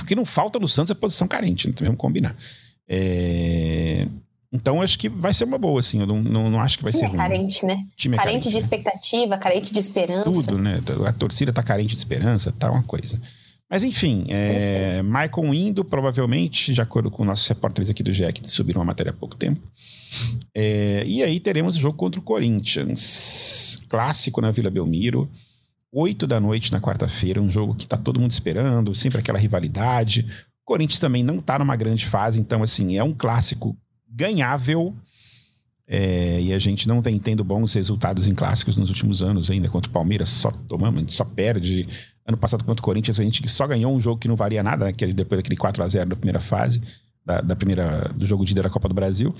O 0.00 0.04
que 0.06 0.14
não 0.14 0.24
falta 0.24 0.58
no 0.58 0.68
Santos 0.68 0.90
é 0.90 0.94
posição 0.94 1.28
carente, 1.28 1.68
né? 1.68 1.74
vamos 1.80 1.98
combinar. 1.98 2.34
É... 2.88 4.06
Então 4.50 4.80
acho 4.80 4.98
que 4.98 5.08
vai 5.08 5.34
ser 5.34 5.44
uma 5.44 5.58
boa, 5.58 5.80
assim. 5.80 6.00
Eu 6.00 6.06
não, 6.06 6.22
não, 6.22 6.48
não 6.48 6.60
acho 6.60 6.78
que 6.78 6.84
vai 6.84 6.92
ser. 6.92 7.06
É 7.06 7.10
carente, 7.10 7.66
né? 7.66 7.84
Time 7.96 8.14
é 8.14 8.18
carente, 8.18 8.34
carente 8.34 8.48
de 8.48 8.54
né? 8.54 8.60
expectativa, 8.60 9.36
carente 9.36 9.72
de 9.72 9.80
esperança. 9.80 10.30
Tudo, 10.30 10.56
né? 10.56 10.80
A 11.06 11.12
torcida 11.12 11.52
tá 11.52 11.62
carente 11.62 11.94
de 11.94 11.98
esperança, 11.98 12.52
tá 12.52 12.70
uma 12.70 12.84
coisa. 12.84 13.20
Mas 13.74 13.82
enfim, 13.82 14.24
é, 14.28 15.02
Michael 15.02 15.52
indo, 15.52 15.84
provavelmente, 15.84 16.72
de 16.72 16.80
acordo 16.80 17.10
com 17.10 17.24
nossos 17.24 17.48
repórteres 17.48 17.90
aqui 17.90 18.04
do 18.04 18.12
GE, 18.12 18.32
que 18.32 18.48
subiram 18.48 18.80
uma 18.80 18.84
matéria 18.84 19.10
há 19.10 19.12
pouco 19.12 19.34
tempo. 19.34 19.60
É, 20.54 21.02
e 21.04 21.24
aí 21.24 21.40
teremos 21.40 21.74
o 21.74 21.80
jogo 21.80 21.96
contra 21.96 22.20
o 22.20 22.22
Corinthians. 22.22 23.82
Clássico 23.88 24.40
na 24.40 24.52
Vila 24.52 24.70
Belmiro. 24.70 25.28
oito 25.90 26.24
da 26.24 26.38
noite 26.38 26.70
na 26.70 26.80
quarta-feira, 26.80 27.42
um 27.42 27.50
jogo 27.50 27.74
que 27.74 27.88
tá 27.88 27.96
todo 27.96 28.20
mundo 28.20 28.30
esperando, 28.30 28.94
sempre 28.94 29.18
aquela 29.18 29.40
rivalidade. 29.40 30.24
O 30.62 30.64
Corinthians 30.64 31.00
também 31.00 31.24
não 31.24 31.40
tá 31.40 31.58
numa 31.58 31.74
grande 31.74 32.06
fase, 32.06 32.38
então, 32.38 32.62
assim, 32.62 32.96
é 32.96 33.02
um 33.02 33.12
clássico 33.12 33.76
ganhável. 34.08 34.94
É, 35.86 36.40
e 36.40 36.52
a 36.52 36.58
gente 36.58 36.88
não 36.88 37.02
vem 37.02 37.18
tendo 37.18 37.44
bons 37.44 37.74
resultados 37.74 38.26
em 38.26 38.34
clássicos 38.34 38.76
nos 38.76 38.88
últimos 38.88 39.22
anos 39.22 39.50
ainda. 39.50 39.68
Contra 39.68 39.90
o 39.90 39.92
Palmeiras, 39.92 40.28
só 40.30 40.50
tomamos, 40.50 41.14
só 41.14 41.24
perde. 41.24 41.86
Ano 42.26 42.38
passado 42.38 42.64
contra 42.64 42.80
o 42.80 42.84
Corinthians, 42.84 43.20
a 43.20 43.22
gente 43.22 43.46
só 43.50 43.66
ganhou 43.66 43.94
um 43.94 44.00
jogo 44.00 44.18
que 44.18 44.28
não 44.28 44.36
valia 44.36 44.62
nada, 44.62 44.86
né, 44.86 44.92
que 44.92 45.12
depois 45.12 45.38
daquele 45.38 45.56
4 45.56 45.82
a 45.82 45.88
0 45.88 46.08
da 46.08 46.16
primeira 46.16 46.40
fase, 46.40 46.80
da, 47.24 47.42
da 47.42 47.54
primeira, 47.54 48.10
do 48.16 48.24
jogo 48.24 48.46
de 48.46 48.52
ida 48.52 48.62
da 48.62 48.70
Copa 48.70 48.88
do 48.88 48.94
Brasil. 48.94 49.34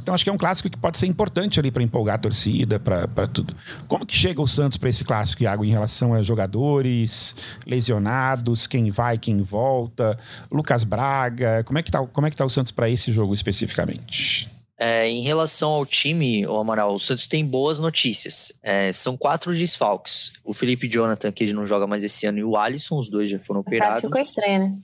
Então 0.00 0.14
acho 0.14 0.22
que 0.22 0.30
é 0.30 0.32
um 0.32 0.38
clássico 0.38 0.70
que 0.70 0.76
pode 0.76 0.96
ser 0.96 1.06
importante 1.06 1.58
ali 1.58 1.72
para 1.72 1.82
empolgar 1.82 2.14
a 2.14 2.18
torcida, 2.18 2.78
para 2.78 3.26
tudo. 3.26 3.54
Como 3.88 4.06
que 4.06 4.14
chega 4.14 4.40
o 4.40 4.46
Santos 4.46 4.78
para 4.78 4.88
esse 4.88 5.04
clássico, 5.04 5.42
Iago, 5.42 5.64
em 5.64 5.70
relação 5.70 6.14
a 6.14 6.22
jogadores, 6.22 7.34
lesionados, 7.66 8.68
quem 8.68 8.90
vai, 8.90 9.18
quem 9.18 9.42
volta, 9.42 10.16
Lucas 10.50 10.84
Braga, 10.84 11.64
como 11.64 11.78
é 11.78 11.82
que 11.82 11.90
tá, 11.90 12.06
como 12.06 12.26
é 12.26 12.30
que 12.30 12.36
tá 12.36 12.44
o 12.44 12.50
Santos 12.50 12.70
para 12.70 12.88
esse 12.88 13.12
jogo 13.12 13.34
especificamente? 13.34 14.48
É, 14.80 15.08
em 15.08 15.22
relação 15.22 15.70
ao 15.70 15.84
time, 15.84 16.46
o 16.46 16.56
Amaral, 16.56 16.94
o 16.94 17.00
Santos 17.00 17.26
tem 17.26 17.44
boas 17.44 17.80
notícias. 17.80 18.60
É, 18.62 18.92
são 18.92 19.16
quatro 19.16 19.52
desfalques. 19.52 20.34
O 20.44 20.54
Felipe 20.54 20.88
Jonathan, 20.88 21.32
que 21.32 21.52
não 21.52 21.66
joga 21.66 21.84
mais 21.84 22.04
esse 22.04 22.26
ano, 22.26 22.38
e 22.38 22.44
o 22.44 22.56
Alisson, 22.56 22.96
os 22.96 23.10
dois 23.10 23.28
já 23.28 23.40
foram 23.40 23.60
operados. 23.60 24.02
ficou 24.02 24.20
estranha, 24.20 24.60
né? 24.60 24.78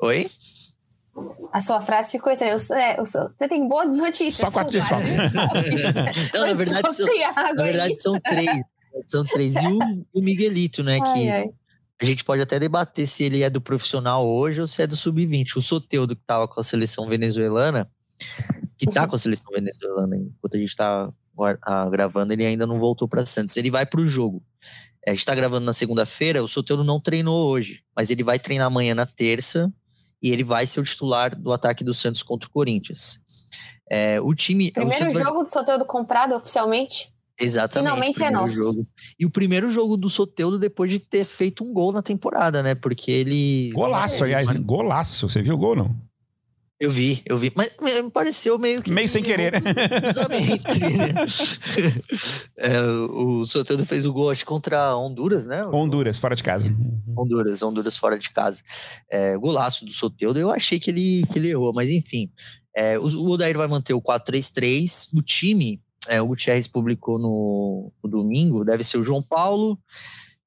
Oi? 0.00 0.30
A 1.52 1.60
sua 1.60 1.82
frase 1.82 2.12
ficou 2.12 2.32
estranha. 2.32 2.56
É, 2.72 2.96
você 2.96 3.48
tem 3.48 3.68
boas 3.68 3.90
notícias. 3.90 4.36
Só 4.36 4.50
quatro 4.50 4.72
desfalques. 4.72 5.10
não, 6.32 6.46
na 6.46 6.52
verdade, 6.54 6.94
são, 6.94 7.06
na 7.06 7.62
verdade 7.62 8.00
são 8.00 8.20
três. 8.20 8.62
São 9.04 9.24
três. 9.24 9.56
E 9.56 9.66
o, 9.66 10.06
o 10.14 10.22
Miguelito, 10.22 10.82
né? 10.82 10.98
Ai, 11.02 11.12
que 11.12 11.30
ai. 11.30 11.50
a 12.00 12.04
gente 12.06 12.24
pode 12.24 12.40
até 12.40 12.58
debater 12.58 13.06
se 13.06 13.24
ele 13.24 13.42
é 13.42 13.50
do 13.50 13.60
profissional 13.60 14.26
hoje 14.26 14.62
ou 14.62 14.66
se 14.66 14.82
é 14.82 14.86
do 14.86 14.96
sub-20. 14.96 15.56
O 15.56 15.62
Soteudo, 15.62 16.16
que 16.16 16.22
estava 16.22 16.48
com 16.48 16.58
a 16.58 16.64
seleção 16.64 17.06
venezuelana, 17.06 17.90
que 18.78 18.86
tá 18.86 19.06
com 19.06 19.16
a 19.16 19.18
seleção 19.18 19.50
venezuelana 19.52 20.16
enquanto 20.16 20.56
a 20.56 20.58
gente 20.58 20.76
tá 20.76 21.12
gravando, 21.90 22.32
ele 22.32 22.44
ainda 22.44 22.66
não 22.66 22.78
voltou 22.78 23.08
para 23.08 23.24
Santos. 23.26 23.56
Ele 23.56 23.70
vai 23.70 23.86
para 23.86 24.00
o 24.00 24.06
jogo. 24.06 24.42
A 25.06 25.10
gente 25.10 25.20
está 25.20 25.34
gravando 25.34 25.64
na 25.64 25.72
segunda-feira, 25.72 26.42
o 26.42 26.48
Soteldo 26.48 26.82
não 26.82 27.00
treinou 27.00 27.48
hoje, 27.48 27.84
mas 27.94 28.10
ele 28.10 28.24
vai 28.24 28.38
treinar 28.38 28.66
amanhã 28.66 28.94
na 28.94 29.06
terça 29.06 29.72
e 30.20 30.30
ele 30.30 30.42
vai 30.42 30.66
ser 30.66 30.80
o 30.80 30.84
titular 30.84 31.36
do 31.36 31.52
ataque 31.52 31.84
do 31.84 31.94
Santos 31.94 32.22
contra 32.22 32.48
o 32.48 32.50
Corinthians. 32.50 33.20
É, 33.88 34.20
o 34.20 34.34
time. 34.34 34.72
Primeiro 34.72 35.06
o 35.06 35.10
jogo 35.10 35.34
vai... 35.34 35.44
do 35.44 35.50
Soteldo 35.50 35.86
comprado 35.86 36.34
oficialmente? 36.34 37.08
Exatamente. 37.38 37.92
Finalmente 37.92 38.22
é 38.24 38.30
nosso. 38.30 38.54
Jogo. 38.54 38.86
E 39.18 39.26
o 39.26 39.30
primeiro 39.30 39.68
jogo 39.70 39.96
do 39.96 40.08
Soteudo 40.08 40.58
depois 40.58 40.90
de 40.90 40.98
ter 40.98 41.24
feito 41.24 41.62
um 41.62 41.72
gol 41.72 41.92
na 41.92 42.02
temporada, 42.02 42.62
né? 42.62 42.74
Porque 42.74 43.10
ele. 43.10 43.70
Golaço, 43.72 44.24
aliás, 44.24 44.50
golaço. 44.60 45.28
Você 45.28 45.42
viu 45.42 45.54
o 45.54 45.58
gol, 45.58 45.76
não? 45.76 45.94
Eu 46.78 46.90
vi, 46.90 47.22
eu 47.24 47.38
vi. 47.38 47.50
Mas 47.54 47.74
me 47.80 48.10
pareceu 48.10 48.58
meio 48.58 48.82
que. 48.82 48.90
Meio 48.90 49.08
sem 49.08 49.22
querer, 49.22 49.50
né? 49.50 49.60
é, 52.58 52.80
o 52.82 53.46
Soteldo 53.46 53.86
fez 53.86 54.04
o 54.04 54.12
gol, 54.12 54.30
acho, 54.30 54.44
contra 54.44 54.94
Honduras, 54.94 55.46
né? 55.46 55.64
Honduras, 55.64 56.18
fora 56.18 56.36
de 56.36 56.42
casa. 56.42 56.66
Honduras, 57.16 57.62
Honduras 57.62 57.96
fora 57.96 58.18
de 58.18 58.28
casa. 58.28 58.62
É, 59.10 59.34
golaço 59.38 59.86
do 59.86 59.92
Soteldo, 59.92 60.38
eu 60.38 60.50
achei 60.50 60.78
que 60.78 60.90
ele, 60.90 61.24
que 61.32 61.38
ele 61.38 61.48
errou, 61.48 61.72
mas 61.72 61.90
enfim. 61.90 62.30
É, 62.76 62.98
o, 62.98 63.04
o 63.04 63.30
Odair 63.30 63.56
vai 63.56 63.68
manter 63.68 63.94
o 63.94 64.02
4-3-3. 64.02 65.16
O 65.16 65.22
time, 65.22 65.80
é, 66.08 66.20
o 66.20 66.26
Gutierrez 66.26 66.68
publicou 66.68 67.18
no, 67.18 67.90
no, 68.04 68.10
domingo, 68.10 68.66
deve 68.66 68.84
ser 68.84 68.98
o 68.98 69.04
João 69.04 69.22
Paulo, 69.22 69.78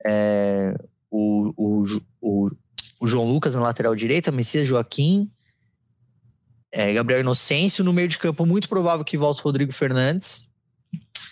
é, 0.06 0.76
o, 1.10 1.52
o, 1.58 1.84
o, 2.22 2.52
o 3.02 3.08
João 3.08 3.26
Lucas 3.26 3.56
na 3.56 3.62
lateral 3.62 3.96
direita, 3.96 4.32
Messias 4.32 4.68
Joaquim 4.68 5.28
é, 6.72 6.94
Gabriel 6.94 7.22
Inocêncio, 7.22 7.84
no 7.84 7.94
meio 7.94 8.08
de 8.08 8.18
campo, 8.18 8.46
muito 8.46 8.70
provável 8.70 9.04
que 9.04 9.18
volte 9.18 9.42
o 9.42 9.44
Rodrigo 9.44 9.72
Fernandes, 9.72 10.50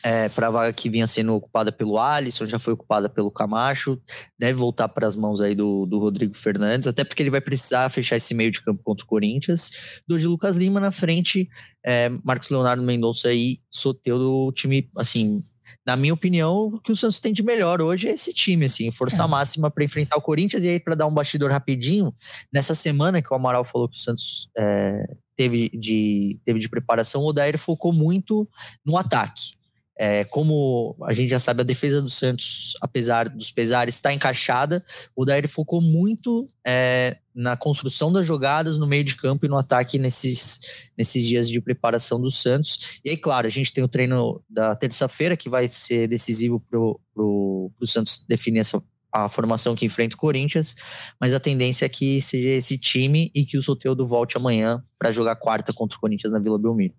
é, 0.03 0.29
para 0.29 0.48
a 0.48 0.50
vaga 0.50 0.74
que 0.74 0.89
vinha 0.89 1.08
sendo 1.08 1.36
ocupada 1.36 1.72
pelo 1.72 1.98
Alisson, 2.00 2.46
já 2.46 2.60
foi 2.60 2.74
ocupada 2.74 3.10
pelo 3.10 3.32
Camacho, 3.32 4.00
deve 4.38 4.53
voltar 4.53 4.88
para 4.88 5.08
as 5.08 5.15
mãos 5.15 5.41
aí 5.41 5.56
do, 5.56 5.86
do 5.86 6.00
Rodrigo 6.00 6.36
Fernandes, 6.36 6.88
até 6.88 7.03
porque 7.03 7.22
ele 7.24 7.29
vai 7.29 7.41
precisar 7.41 7.89
fechar 7.89 8.15
esse 8.15 8.34
meio 8.34 8.51
de 8.51 8.62
campo 8.62 8.82
contra 8.84 9.03
o 9.03 9.08
Corinthians. 9.08 10.01
Do 10.08 10.17
de 10.17 10.27
Lucas 10.27 10.56
Lima 10.56 10.79
na 10.79 10.91
frente, 10.91 11.50
é, 11.86 12.10
Marcos 12.24 12.50
Leonardo 12.50 12.84
Mendonça 12.84 13.34
e 13.34 13.60
Soteudo, 13.70 14.32
o 14.32 14.51
time, 14.51 14.89
assim, 14.98 15.39
na 15.86 15.96
minha 15.96 16.13
opinião, 16.13 16.67
o 16.67 16.79
que 16.79 16.91
o 16.91 16.96
Santos 16.96 17.20
tem 17.20 17.34
de 17.34 17.44
melhor 17.44 17.82
hoje 17.82 18.08
é 18.08 18.12
esse 18.12 18.34
time, 18.34 18.65
assim, 18.65 18.89
força 18.91 19.24
é. 19.24 19.27
máxima 19.27 19.70
para 19.70 19.84
enfrentar 19.84 20.15
o 20.15 20.22
Corinthians. 20.22 20.63
E 20.63 20.70
aí, 20.70 20.79
para 20.79 20.96
dar 20.96 21.08
um 21.08 21.13
bastidor 21.13 21.51
rapidinho, 21.51 22.13
nessa 22.53 22.74
semana 22.74 23.22
que 23.22 23.32
o 23.32 23.36
Amaral 23.36 23.65
falou 23.65 23.89
que 23.89 23.98
o 23.98 24.00
Santos 24.00 24.50
é, 24.58 25.03
teve 25.38 25.70
de, 25.70 26.39
teve 26.44 26.60
de 26.60 26.67
preparação, 26.67 27.22
o 27.22 27.27
Odair 27.27 27.58
focou 27.58 27.94
muito 27.94 28.50
no 28.84 28.98
ataque. 28.98 29.56
É, 30.00 30.24
como 30.25 30.96
a 31.03 31.13
gente 31.13 31.29
já 31.29 31.39
sabe, 31.39 31.62
a 31.62 31.63
defesa 31.63 32.01
do 32.01 32.10
Santos, 32.10 32.74
apesar 32.82 33.29
dos 33.29 33.51
pesares, 33.51 33.96
está 33.96 34.13
encaixada. 34.13 34.84
O 35.15 35.24
Odair 35.24 35.48
focou 35.50 35.82
muito 35.82 36.48
é, 36.65 37.17
na 37.34 37.58
construção 37.58 38.12
das 38.12 38.25
jogadas, 38.25 38.77
no 38.77 38.86
meio 38.86 39.03
de 39.03 39.15
campo 39.15 39.46
e 39.46 39.50
no 39.50 39.58
ataque 39.58 39.98
nesses, 39.98 40.89
nesses 40.96 41.24
dias 41.24 41.50
de 41.50 41.60
preparação 41.60 42.22
do 42.22 42.29
Santos. 42.29 43.00
E 43.03 43.10
aí, 43.10 43.17
claro, 43.17 43.48
a 43.48 43.50
gente 43.50 43.74
tem 43.74 43.84
o 43.84 43.88
treino 43.88 44.44
da 44.48 44.75
terça-feira, 44.75 45.36
que 45.36 45.50
vai 45.50 45.67
ser 45.67 46.08
decisivo 46.08 46.60
para 46.60 46.79
o 46.79 47.72
Santos 47.84 48.24
definir 48.27 48.60
essa 48.60 48.79
a 49.11 49.29
formação 49.29 49.75
que 49.75 49.85
enfrenta 49.85 50.15
o 50.15 50.19
Corinthians, 50.19 50.75
mas 51.19 51.33
a 51.33 51.39
tendência 51.39 51.85
é 51.85 51.89
que 51.89 52.21
seja 52.21 52.49
esse 52.49 52.77
time 52.77 53.31
e 53.33 53.45
que 53.45 53.57
o 53.57 53.61
Soteudo 53.61 54.05
volte 54.05 54.37
amanhã 54.37 54.83
para 54.97 55.11
jogar 55.11 55.35
quarta 55.35 55.73
contra 55.73 55.97
o 55.97 56.01
Corinthians 56.01 56.33
na 56.33 56.39
Vila 56.39 56.59
Belmiro. 56.59 56.93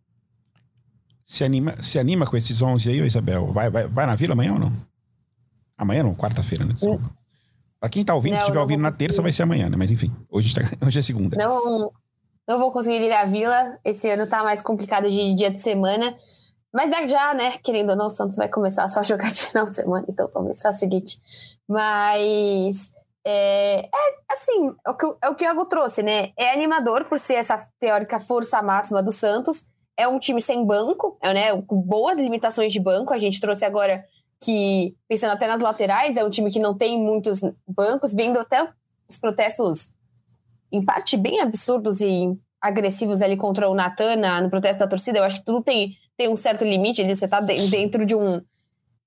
Se 1.25 1.45
anima, 1.45 1.81
se 1.83 1.99
anima 1.99 2.27
com 2.27 2.37
esses 2.37 2.63
11 2.63 2.89
aí, 2.89 3.01
Isabel? 3.01 3.53
Vai, 3.53 3.71
vai, 3.71 3.87
vai 3.87 4.07
na 4.07 4.15
Vila 4.15 4.33
amanhã 4.33 4.55
ou 4.55 4.59
não? 4.59 4.73
Amanhã 5.77 6.03
não, 6.03 6.15
quarta-feira, 6.15 6.65
né? 6.65 6.73
Desculpa. 6.73 7.07
Uh. 7.07 7.19
Pra 7.79 7.89
quem 7.89 8.05
tá 8.05 8.15
ouvindo, 8.15 8.33
não, 8.33 8.39
se 8.39 8.45
estiver 8.45 8.61
ouvindo 8.61 8.81
na 8.81 8.91
terça, 8.91 9.23
vai 9.23 9.31
ser 9.31 9.45
amanhã, 9.45 9.69
né? 9.69 9.77
Mas 9.77 9.91
enfim, 9.91 10.13
hoje, 10.29 10.53
tá, 10.53 10.63
hoje 10.85 10.99
é 10.99 11.03
segunda. 11.03 11.37
Não, 11.37 11.93
não 12.49 12.59
vou 12.59 12.73
conseguir 12.73 13.01
ir 13.01 13.13
à 13.13 13.25
Vila. 13.25 13.79
Esse 13.85 14.11
ano 14.11 14.27
tá 14.27 14.43
mais 14.43 14.61
complicado 14.61 15.09
de 15.09 15.35
dia 15.35 15.51
de 15.51 15.63
semana. 15.63 16.17
Mas 16.73 16.91
já, 17.11 17.35
né? 17.35 17.59
Querendo 17.59 17.91
ou 17.91 17.97
não, 17.97 18.07
o 18.07 18.11
Santos 18.11 18.37
vai 18.37 18.49
começar 18.49 18.89
só 18.89 19.01
a 19.01 19.03
jogar 19.03 19.29
de 19.29 19.41
final 19.47 19.69
de 19.69 19.77
semana, 19.77 20.05
então 20.09 20.29
talvez 20.29 20.61
facilite. 20.61 21.19
Mas 21.67 22.93
é, 23.27 23.81
é 23.81 23.91
assim, 24.31 24.75
é 24.87 24.91
o, 24.91 24.95
que, 24.95 25.07
é 25.23 25.29
o 25.29 25.35
que 25.35 25.45
o 25.45 25.47
Iago 25.47 25.67
trouxe, 25.67 26.03
né? 26.03 26.33
É 26.37 26.53
animador 26.53 27.05
por 27.05 27.19
ser 27.19 27.35
essa 27.35 27.59
teórica 27.79 28.21
força 28.21 28.63
máxima 28.63 29.03
do 29.03 29.13
Santos. 29.13 29.65
É 29.99 30.07
um 30.07 30.19
time 30.19 30.41
sem 30.41 30.65
banco, 30.65 31.19
é, 31.23 31.35
né? 31.35 31.63
Com 31.63 31.81
boas 31.81 32.19
limitações 32.19 32.73
de 32.73 32.81
banco. 32.81 33.13
A 33.13 33.19
gente 33.19 33.41
trouxe 33.41 33.65
agora 33.65 34.05
que, 34.41 34.97
pensando 35.09 35.33
até 35.33 35.47
nas 35.47 35.61
laterais, 35.61 36.17
é 36.17 36.25
um 36.25 36.31
time 36.31 36.51
que 36.51 36.61
não 36.61 36.77
tem 36.77 36.99
muitos 36.99 37.41
bancos, 37.67 38.15
vendo 38.15 38.39
até 38.39 38.67
os 39.09 39.19
protestos, 39.19 39.91
em 40.71 40.85
parte, 40.85 41.17
bem 41.17 41.41
absurdos 41.41 42.01
e 42.01 42.39
agressivos 42.61 43.23
ali 43.23 43.37
contra 43.37 43.69
o 43.69 43.75
Natana 43.75 44.41
no 44.41 44.51
protesto 44.51 44.79
da 44.79 44.89
torcida. 44.89 45.19
Eu 45.19 45.25
acho 45.25 45.37
que 45.37 45.45
tudo 45.45 45.63
tem, 45.63 45.97
tem 46.19 46.29
um 46.29 46.37
certo 46.37 46.65
limite, 46.65 47.01
ali, 47.01 47.15
você 47.15 47.25
está 47.25 47.41
dentro 47.41 48.05
de 48.05 48.15
um 48.15 48.43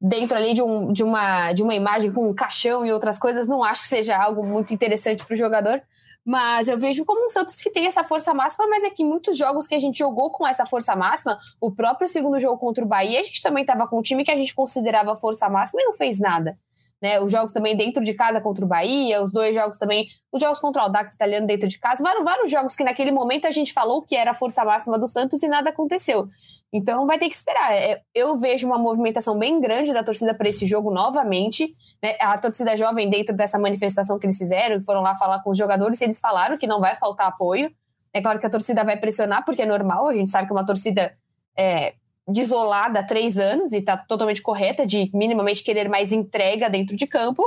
dentro 0.01 0.35
ali 0.35 0.55
de, 0.55 0.63
um, 0.63 0.91
de, 0.91 1.03
uma, 1.03 1.53
de 1.53 1.61
uma 1.61 1.75
imagem 1.75 2.11
com 2.11 2.27
um 2.27 2.33
caixão 2.33 2.83
e 2.83 2.91
outras 2.91 3.19
coisas, 3.19 3.47
não 3.47 3.63
acho 3.63 3.83
que 3.83 3.87
seja 3.87 4.17
algo 4.17 4.43
muito 4.43 4.73
interessante 4.73 5.23
para 5.23 5.35
o 5.35 5.37
jogador. 5.37 5.79
Mas 6.25 6.67
eu 6.67 6.79
vejo 6.79 7.05
como 7.05 7.25
um 7.25 7.29
Santos 7.29 7.55
que 7.55 7.69
tem 7.69 7.85
essa 7.85 8.03
força 8.03 8.33
máxima, 8.33 8.67
mas 8.67 8.83
é 8.83 8.89
que 8.89 9.03
muitos 9.03 9.37
jogos 9.37 9.67
que 9.67 9.75
a 9.75 9.79
gente 9.79 9.99
jogou 9.99 10.31
com 10.31 10.47
essa 10.47 10.65
força 10.65 10.95
máxima, 10.95 11.37
o 11.59 11.71
próprio 11.71 12.07
segundo 12.07 12.39
jogo 12.39 12.57
contra 12.57 12.83
o 12.83 12.87
Bahia, 12.87 13.19
a 13.19 13.23
gente 13.23 13.41
também 13.41 13.61
estava 13.61 13.87
com 13.87 13.99
um 13.99 14.01
time 14.01 14.23
que 14.23 14.31
a 14.31 14.35
gente 14.35 14.53
considerava 14.55 15.15
força 15.15 15.47
máxima 15.49 15.81
e 15.81 15.85
não 15.85 15.93
fez 15.93 16.19
nada. 16.19 16.57
Né, 17.01 17.19
os 17.19 17.31
jogos 17.31 17.51
também 17.51 17.75
dentro 17.75 18.03
de 18.03 18.13
casa 18.13 18.39
contra 18.39 18.63
o 18.63 18.67
Bahia, 18.67 19.23
os 19.23 19.31
dois 19.31 19.55
jogos 19.55 19.79
também, 19.79 20.07
os 20.31 20.39
jogos 20.39 20.59
contra 20.59 20.83
o 20.83 20.85
Audax 20.85 21.15
italiano 21.15 21.47
dentro 21.47 21.67
de 21.67 21.79
casa, 21.79 22.03
vários, 22.03 22.23
vários 22.23 22.51
jogos 22.51 22.75
que 22.75 22.83
naquele 22.83 23.09
momento 23.09 23.47
a 23.47 23.51
gente 23.51 23.73
falou 23.73 24.03
que 24.03 24.15
era 24.15 24.29
a 24.29 24.33
força 24.35 24.63
máxima 24.63 24.99
do 24.99 25.07
Santos 25.07 25.41
e 25.41 25.47
nada 25.47 25.71
aconteceu. 25.71 26.29
Então 26.73 27.05
vai 27.05 27.19
ter 27.19 27.27
que 27.27 27.35
esperar. 27.35 27.73
É, 27.73 28.01
eu 28.15 28.37
vejo 28.37 28.65
uma 28.67 28.77
movimentação 28.77 29.37
bem 29.37 29.59
grande 29.59 29.91
da 29.91 30.03
torcida 30.03 30.33
para 30.33 30.47
esse 30.47 30.65
jogo 30.65 30.89
novamente. 30.91 31.75
Né? 32.01 32.15
A 32.21 32.37
torcida 32.37 32.77
jovem, 32.77 33.09
dentro 33.09 33.35
dessa 33.35 33.59
manifestação 33.59 34.17
que 34.17 34.25
eles 34.25 34.37
fizeram, 34.37 34.81
foram 34.81 35.01
lá 35.01 35.15
falar 35.15 35.41
com 35.43 35.51
os 35.51 35.57
jogadores, 35.57 36.01
eles 36.01 36.19
falaram 36.19 36.57
que 36.57 36.67
não 36.67 36.79
vai 36.79 36.95
faltar 36.95 37.27
apoio. 37.27 37.71
É 38.13 38.21
claro 38.21 38.39
que 38.39 38.45
a 38.45 38.49
torcida 38.49 38.83
vai 38.83 38.97
pressionar, 38.97 39.43
porque 39.45 39.61
é 39.61 39.65
normal, 39.65 40.07
a 40.07 40.13
gente 40.13 40.29
sabe 40.31 40.47
que 40.47 40.53
é 40.53 40.55
uma 40.55 40.65
torcida 40.65 41.15
é, 41.57 41.93
desolada 42.27 42.99
há 42.99 43.03
três 43.03 43.37
anos 43.37 43.73
e 43.73 43.77
está 43.77 43.95
totalmente 43.97 44.41
correta 44.41 44.85
de 44.85 45.09
minimamente 45.13 45.63
querer 45.63 45.89
mais 45.89 46.11
entrega 46.11 46.69
dentro 46.69 46.95
de 46.95 47.07
campo. 47.07 47.43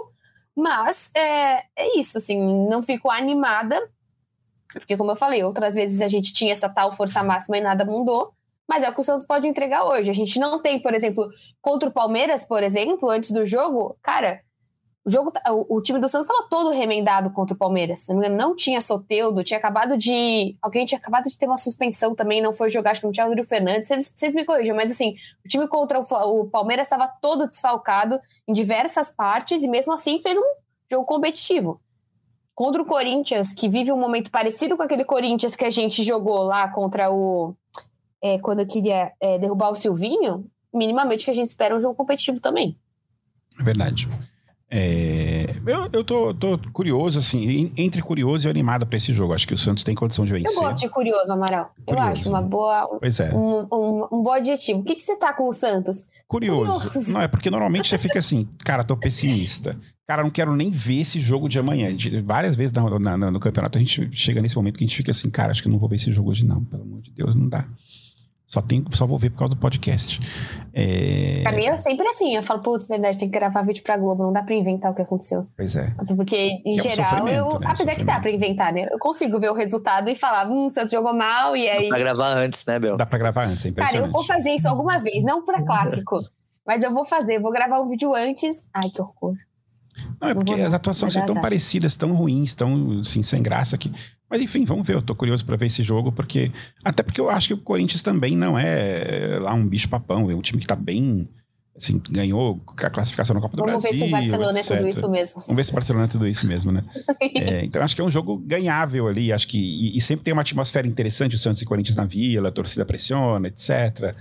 Mas 0.57 1.11
é, 1.15 1.65
é 1.77 1.99
isso, 1.99 2.19
assim, 2.19 2.39
não 2.69 2.83
fico 2.83 3.11
animada, 3.11 3.81
porque, 4.73 4.97
como 4.97 5.13
eu 5.13 5.17
falei, 5.17 5.43
outras 5.45 5.77
vezes 5.77 6.01
a 6.01 6.09
gente 6.09 6.33
tinha 6.33 6.53
essa 6.53 6.69
tal 6.69 6.93
força 6.93 7.23
máxima 7.23 7.59
e 7.59 7.61
nada 7.61 7.85
mudou. 7.85 8.35
Mas 8.69 8.83
é 8.83 8.91
o 8.91 8.95
que 8.95 9.01
o 9.01 9.05
Santos 9.05 9.27
pode 9.27 9.47
entregar 9.47 9.85
hoje. 9.85 10.11
A 10.11 10.15
gente 10.15 10.39
não 10.39 10.61
tem, 10.61 10.81
por 10.81 10.95
exemplo, 10.95 11.29
contra 11.61 11.89
o 11.89 11.93
Palmeiras, 11.93 12.45
por 12.45 12.63
exemplo, 12.63 13.11
antes 13.11 13.31
do 13.31 13.47
jogo, 13.47 13.97
cara, 14.03 14.41
o 15.05 15.11
jogo, 15.11 15.31
tá, 15.31 15.53
o, 15.53 15.77
o 15.77 15.83
time 15.83 15.99
do 15.99 16.09
Santos 16.09 16.31
estava 16.31 16.49
todo 16.49 16.71
remendado 16.71 17.31
contra 17.31 17.55
o 17.55 17.59
Palmeiras. 17.59 18.07
Não, 18.09 18.57
tinha 18.57 18.81
Soteudo, 18.81 19.45
tinha 19.45 19.59
acabado 19.59 19.99
de. 19.99 20.57
Alguém 20.63 20.87
tinha 20.87 20.99
acabado 20.99 21.25
de 21.25 21.39
ter 21.39 21.45
uma 21.45 21.59
suspensão 21.59 22.15
também, 22.15 22.41
não 22.41 22.55
foi 22.55 22.71
jogar, 22.71 22.93
acho 22.93 23.01
que 23.01 23.07
não 23.07 23.13
tinha 23.13 23.29
o 23.29 23.45
Fernandes. 23.45 23.87
Vocês, 23.87 24.13
vocês 24.15 24.35
me 24.35 24.47
corrijam, 24.47 24.75
mas 24.75 24.91
assim, 24.91 25.15
o 25.45 25.49
time 25.49 25.69
contra 25.69 26.01
o, 26.01 26.41
o 26.41 26.47
Palmeiras 26.49 26.87
estava 26.87 27.07
todo 27.21 27.47
desfalcado 27.47 28.19
em 28.49 28.55
diversas 28.55 29.11
partes 29.11 29.63
e 29.63 29.69
mesmo 29.69 29.93
assim 29.93 30.21
fez 30.21 30.39
um 30.39 30.55
jogo 30.91 31.05
competitivo. 31.05 31.81
Contra 32.55 32.81
o 32.81 32.87
Corinthians, 32.87 33.53
que 33.53 33.69
vive 33.69 33.93
um 33.93 33.99
momento 33.99 34.31
parecido 34.31 34.75
com 34.77 34.83
aquele 34.83 35.05
Corinthians 35.05 35.55
que 35.55 35.67
a 35.67 35.71
gente 35.71 36.03
jogou 36.03 36.45
lá 36.45 36.69
contra 36.69 37.11
o 37.11 37.55
é, 38.25 38.39
quando 38.39 38.61
eu 38.61 38.67
queria 38.67 39.13
é, 39.21 39.39
derrubar 39.39 39.71
o 39.71 39.75
Silvinho, 39.75 40.47
minimamente 40.73 41.27
que 41.27 41.31
a 41.31 41.35
gente 41.35 41.51
espera 41.51 41.77
um 41.77 41.81
jogo 41.81 41.95
competitivo 41.95 42.41
também. 42.41 42.75
É 43.61 43.63
verdade. 43.63 44.09
É, 44.71 45.45
eu, 45.67 45.89
eu 45.93 46.03
tô, 46.03 46.33
tô, 46.33 46.59
curioso, 46.73 47.19
assim, 47.19 47.71
entre 47.77 48.01
curioso 48.01 48.49
e 48.49 48.51
animado 48.51 48.87
para 48.87 48.97
esse 48.97 49.13
jogo. 49.13 49.35
Acho 49.35 49.47
que 49.47 49.53
o 49.53 49.59
Santos 49.59 49.85
tem 49.85 49.95
condição 49.95 50.25
de 50.25 50.33
vencer. 50.33 50.57
Eu 50.57 50.63
gosto 50.63 50.81
de 50.81 50.89
curioso, 50.89 51.33
Amaral. 51.33 51.71
Curioso. 51.85 52.09
Eu 52.09 52.13
acho 52.13 52.29
uma 52.31 52.41
boa. 52.41 52.99
Pois 52.99 53.21
é. 53.21 53.33
Um, 53.33 53.69
um, 53.71 54.09
um 54.11 54.23
bom 54.23 54.33
adjetivo. 54.33 54.81
O 54.81 54.85
que, 54.85 54.95
que 54.95 55.03
você 55.03 55.17
tá 55.17 55.33
com 55.35 55.47
o 55.47 55.53
Santos? 55.53 56.07
Curioso. 56.27 56.89
curioso. 56.89 57.13
Não, 57.13 57.21
é 57.21 57.29
porque 57.29 57.51
normalmente 57.51 57.89
você 57.89 57.99
fica 57.99 58.19
assim, 58.19 58.49
cara, 58.65 58.83
tô 58.83 58.97
pessimista. 58.97 59.79
Cara, 60.09 60.23
não 60.23 60.31
quero 60.31 60.57
nem 60.57 60.71
ver 60.71 61.01
esse 61.01 61.21
jogo 61.21 61.47
de 61.49 61.59
amanhã. 61.59 61.95
Várias 62.25 62.57
vezes 62.57 62.73
no, 62.73 62.99
no, 62.99 63.31
no 63.31 63.41
campeonato 63.41 63.77
a 63.79 63.81
gente 63.81 64.11
chega 64.13 64.41
nesse 64.41 64.57
momento 64.57 64.79
que 64.79 64.85
a 64.85 64.87
gente 64.87 64.97
fica 64.97 65.13
assim, 65.13 65.31
cara, 65.31 65.53
acho 65.53 65.63
que 65.63 65.69
não 65.69 65.79
vou 65.79 65.89
ver 65.89 65.97
esse 65.97 66.11
jogo 66.11 66.31
hoje, 66.31 66.45
não. 66.45 66.65
Pelo 66.65 66.83
amor 66.83 67.03
de 67.03 67.13
Deus, 67.13 67.37
não 67.37 67.49
dá. 67.49 67.69
Só, 68.55 68.63
tem, 68.63 68.85
só 68.93 69.05
vou 69.05 69.19
ver 69.19 69.31
por 69.31 69.41
causa 69.41 69.53
do 69.53 69.61
podcast. 69.61 70.21
É... 70.73 71.41
Pra 71.43 71.51
mim 71.51 71.65
é 71.67 71.77
sempre 71.81 72.07
assim. 72.07 72.37
Eu 72.37 72.43
falo, 72.45 72.63
putz, 72.63 72.87
verdade, 72.87 73.19
tem 73.19 73.29
que 73.29 73.37
gravar 73.37 73.63
vídeo 73.63 73.83
pra 73.83 73.97
Globo. 73.97 74.23
Não 74.23 74.33
dá 74.33 74.45
pra 74.45 74.55
inventar 74.55 74.93
o 74.93 74.95
que 74.95 75.03
aconteceu. 75.03 75.45
Pois 75.57 75.75
é. 75.75 75.93
Porque, 76.17 76.63
em 76.65 76.77
que 76.77 76.89
geral, 76.89 77.27
é 77.27 77.43
um 77.43 77.51
eu. 77.51 77.59
Né? 77.59 77.67
Apesar 77.69 77.97
que 77.97 78.05
dá 78.05 78.21
pra 78.21 78.31
inventar, 78.31 78.73
né? 78.73 78.83
Eu 78.89 78.99
consigo 79.01 79.41
ver 79.41 79.51
o 79.51 79.55
resultado 79.55 80.09
e 80.09 80.15
falar, 80.15 80.49
hum, 80.49 80.67
o 80.67 80.71
Santos 80.71 80.93
jogou 80.93 81.13
mal 81.13 81.57
e 81.57 81.69
aí. 81.69 81.89
Dá 81.89 81.97
pra 81.97 81.99
gravar 81.99 82.29
antes, 82.29 82.65
né, 82.65 82.79
Bel? 82.79 82.97
Dá 82.97 83.05
pra 83.05 83.19
gravar 83.19 83.45
antes, 83.45 83.67
é 83.67 83.73
Cara, 83.73 83.97
eu 83.97 84.09
vou 84.09 84.23
fazer 84.25 84.51
isso 84.51 84.69
alguma 84.69 85.01
vez, 85.01 85.25
não 85.25 85.45
pra 85.45 85.61
clássico. 85.65 86.21
mas 86.65 86.85
eu 86.85 86.93
vou 86.93 87.05
fazer, 87.05 87.41
vou 87.41 87.51
gravar 87.51 87.81
um 87.81 87.89
vídeo 87.89 88.15
antes. 88.15 88.65
Ai, 88.73 88.89
que 88.89 89.03
horror. 89.03 89.35
Não, 90.21 90.29
é 90.29 90.35
porque 90.35 90.55
as 90.55 90.75
atuações 90.75 91.13
são 91.13 91.25
tão 91.27 91.41
parecidas, 91.41 91.97
tão 91.97 92.13
ruins, 92.15 92.55
tão 92.55 93.01
assim, 93.01 93.23
sem 93.23 93.43
graça 93.43 93.77
que. 93.79 93.91
Mas 94.29 94.41
enfim, 94.41 94.65
vamos 94.65 94.87
ver. 94.87 94.97
Eu 94.97 95.03
tô 95.03 95.15
curioso 95.15 95.45
para 95.45 95.57
ver 95.57 95.67
esse 95.67 95.83
jogo, 95.83 96.13
porque. 96.13 96.51
Até 96.85 97.03
porque 97.03 97.21
eu 97.21 97.31
acho 97.31 97.49
que 97.49 97.55
o 97.55 97.59
Corinthians 97.59 98.03
também 98.03 98.37
não 98.37 98.59
é 98.59 99.39
lá 99.41 99.55
um 99.55 99.67
bicho 99.67 99.89
papão. 99.89 100.31
É 100.31 100.35
um 100.35 100.41
time 100.41 100.61
que 100.61 100.67
tá 100.67 100.77
bem. 100.77 101.29
Assim, 101.77 102.01
ganhou 102.09 102.63
a 102.85 102.91
classificação 102.91 103.35
na 103.35 103.41
Copa 103.41 103.57
do 103.57 103.65
Vamos 103.65 103.83
Brasil. 103.83 103.99
Vamos 103.99 104.13
ver 104.13 104.23
se 104.23 104.29
o 104.29 104.39
Barcelona 104.39 104.59
etc. 104.61 104.71
é 104.71 104.77
tudo 104.77 104.89
isso 104.89 105.11
mesmo. 105.11 105.43
Vamos 105.43 105.57
ver 105.57 105.65
se 105.65 105.71
o 105.71 105.75
Barcelona 105.75 106.05
é 106.05 106.09
tudo 106.09 106.29
isso 106.29 106.47
mesmo, 106.47 106.71
né? 106.71 106.85
é, 107.35 107.65
então 107.65 107.83
acho 107.83 107.97
que 107.97 108.01
é 108.01 108.05
um 108.05 108.11
jogo 108.11 108.37
ganhável 108.39 109.09
ali. 109.09 109.33
Acho 109.33 109.49
que. 109.49 109.59
E, 109.59 109.97
e, 109.97 110.01
sempre 110.01 110.25
tem 110.25 110.33
uma 110.33 110.43
atmosfera 110.43 110.87
interessante, 110.87 111.35
o 111.35 111.39
Santos 111.39 111.63
e 111.63 111.65
Corinthians 111.65 111.97
na 111.97 112.05
vila, 112.05 112.49
a 112.49 112.53
torcida 112.53 112.85
pressiona, 112.85 113.49
etc. 113.49 114.15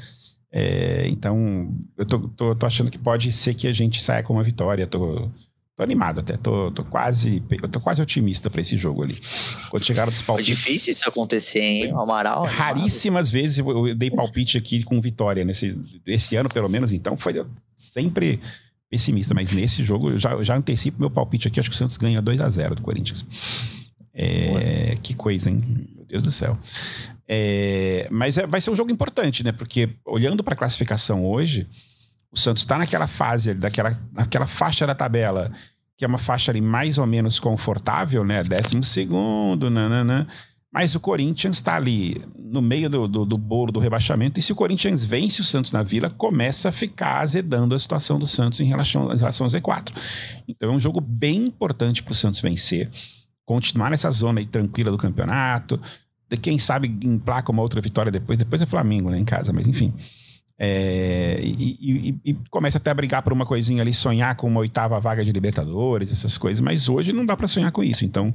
É, 0.56 1.08
então, 1.08 1.76
eu 1.98 2.06
tô, 2.06 2.20
tô, 2.30 2.56
tô, 2.56 2.66
achando 2.68 2.92
que 2.92 3.00
pode 3.00 3.32
ser 3.32 3.56
que 3.56 3.68
a 3.68 3.74
gente 3.74 4.04
saia 4.04 4.22
com 4.22 4.34
uma 4.34 4.44
vitória. 4.44 4.86
Tô, 4.86 5.32
Tô 5.76 5.82
animado 5.82 6.20
até, 6.20 6.38
tô, 6.38 6.70
tô 6.70 6.84
quase 6.84 7.42
tô 7.72 7.80
quase 7.80 8.00
otimista 8.00 8.48
para 8.48 8.62
esse 8.62 8.78
jogo 8.78 9.02
ali. 9.02 9.20
Quando 9.72 9.84
chegaram 9.84 10.12
dos 10.12 10.22
palpites... 10.22 10.52
É 10.52 10.56
difícil 10.56 10.92
isso 10.92 11.10
acontecer, 11.10 11.62
hein, 11.62 11.92
Amaral? 11.92 12.46
Raríssimas 12.46 13.32
vezes 13.32 13.58
eu 13.58 13.96
dei 13.96 14.12
palpite 14.12 14.56
aqui 14.56 14.84
com 14.84 15.02
vitória, 15.02 15.44
nesse 15.44 15.76
esse 16.06 16.36
ano 16.36 16.48
pelo 16.48 16.70
menos, 16.70 16.92
então 16.92 17.18
foi 17.18 17.44
sempre 17.76 18.40
pessimista, 18.88 19.34
mas 19.34 19.52
nesse 19.52 19.84
jogo 19.84 20.12
eu 20.12 20.20
já, 20.20 20.44
já 20.44 20.56
antecipo 20.56 21.00
meu 21.00 21.10
palpite 21.10 21.48
aqui, 21.48 21.60
acho 21.60 21.70
que 21.72 21.76
o 21.76 21.78
Santos 21.78 21.98
ganha 21.98 22.22
2 22.22 22.40
a 22.40 22.50
0 22.50 22.76
do 22.76 22.84
Corinthians. 22.84 23.26
É, 24.14 24.96
que 25.02 25.16
coisa, 25.16 25.50
hein? 25.50 25.60
Meu 25.96 26.06
Deus 26.06 26.22
do 26.22 26.32
céu. 26.32 26.56
É, 27.28 28.08
mas 28.12 28.38
é, 28.38 28.46
vai 28.46 28.62
ser 28.62 28.70
um 28.70 28.76
jogo 28.76 28.92
importante, 28.92 29.44
né? 29.44 29.52
Porque 29.52 29.90
olhando 30.06 30.44
para 30.44 30.54
a 30.54 30.58
classificação 30.58 31.26
hoje, 31.26 31.66
o 32.34 32.38
Santos 32.38 32.64
está 32.64 32.80
naquela 32.80 33.06
fase, 33.06 33.54
daquela, 33.54 33.92
naquela 34.12 34.48
faixa 34.48 34.88
da 34.88 34.96
tabela, 34.96 35.52
que 35.96 36.04
é 36.04 36.08
uma 36.08 36.18
faixa 36.18 36.52
ali 36.52 36.60
mais 36.60 36.98
ou 36.98 37.06
menos 37.06 37.40
confortável, 37.40 38.26
né? 38.26 38.44
Décimo 38.44 38.84
segundo, 38.84 39.70
nananã. 39.70 40.26
Mas 40.74 40.96
o 40.96 41.00
Corinthians 41.00 41.58
está 41.58 41.76
ali 41.76 42.20
no 42.36 42.60
meio 42.60 42.90
do, 42.90 43.08
do, 43.08 43.26
do, 43.26 43.38
bolo 43.38 43.72
do 43.72 43.80
rebaixamento. 43.80 44.40
E 44.40 44.42
se 44.42 44.52
o 44.52 44.56
Corinthians 44.56 45.06
vence 45.06 45.40
o 45.40 45.44
Santos 45.44 45.72
na 45.72 45.84
Vila, 45.84 46.10
começa 46.10 46.70
a 46.70 46.72
ficar 46.72 47.20
azedando 47.20 47.76
a 47.76 47.80
situação 47.80 48.18
do 48.18 48.26
Santos 48.26 48.60
em 48.60 48.66
relação, 48.66 49.14
em 49.14 49.18
relação 49.18 49.46
ao 49.46 49.52
Z4. 49.52 49.94
Então 50.48 50.72
é 50.72 50.76
um 50.76 50.80
jogo 50.80 51.00
bem 51.00 51.46
importante 51.46 52.02
para 52.02 52.14
o 52.14 52.16
Santos 52.16 52.40
vencer. 52.40 52.90
Continuar 53.46 53.92
nessa 53.92 54.10
zona 54.10 54.40
aí 54.40 54.48
tranquila 54.48 54.90
do 54.90 54.98
campeonato. 54.98 55.80
De 56.28 56.38
quem 56.38 56.58
sabe 56.58 56.88
emplaca 57.04 57.52
uma 57.52 57.62
outra 57.62 57.80
vitória 57.80 58.12
depois. 58.12 58.40
Depois 58.40 58.60
é 58.60 58.66
Flamengo, 58.66 59.12
né? 59.12 59.20
Em 59.20 59.26
casa, 59.26 59.54
mas 59.54 59.68
enfim. 59.68 59.94
É, 60.60 61.40
e, 61.42 61.78
e, 61.82 62.20
e, 62.24 62.34
começa 62.50 62.78
até 62.78 62.92
a 62.92 62.94
brigar 62.94 63.22
por 63.24 63.34
uma 63.34 63.46
coisinha 63.46 63.82
ali, 63.82 63.94
sonhar 63.94 64.36
com 64.36 64.48
uma 64.48 64.60
oitava 64.60 65.00
vaga 65.00 65.26
de 65.26 65.32
Libertadores, 65.32 66.12
essas 66.12 66.38
coisas, 66.38 66.62
mas 66.62 66.88
hoje 66.88 67.12
não 67.12 67.26
dá 67.26 67.36
para 67.36 67.48
sonhar 67.48 67.72
com 67.72 67.84
isso. 67.84 68.06
Então, 68.06 68.34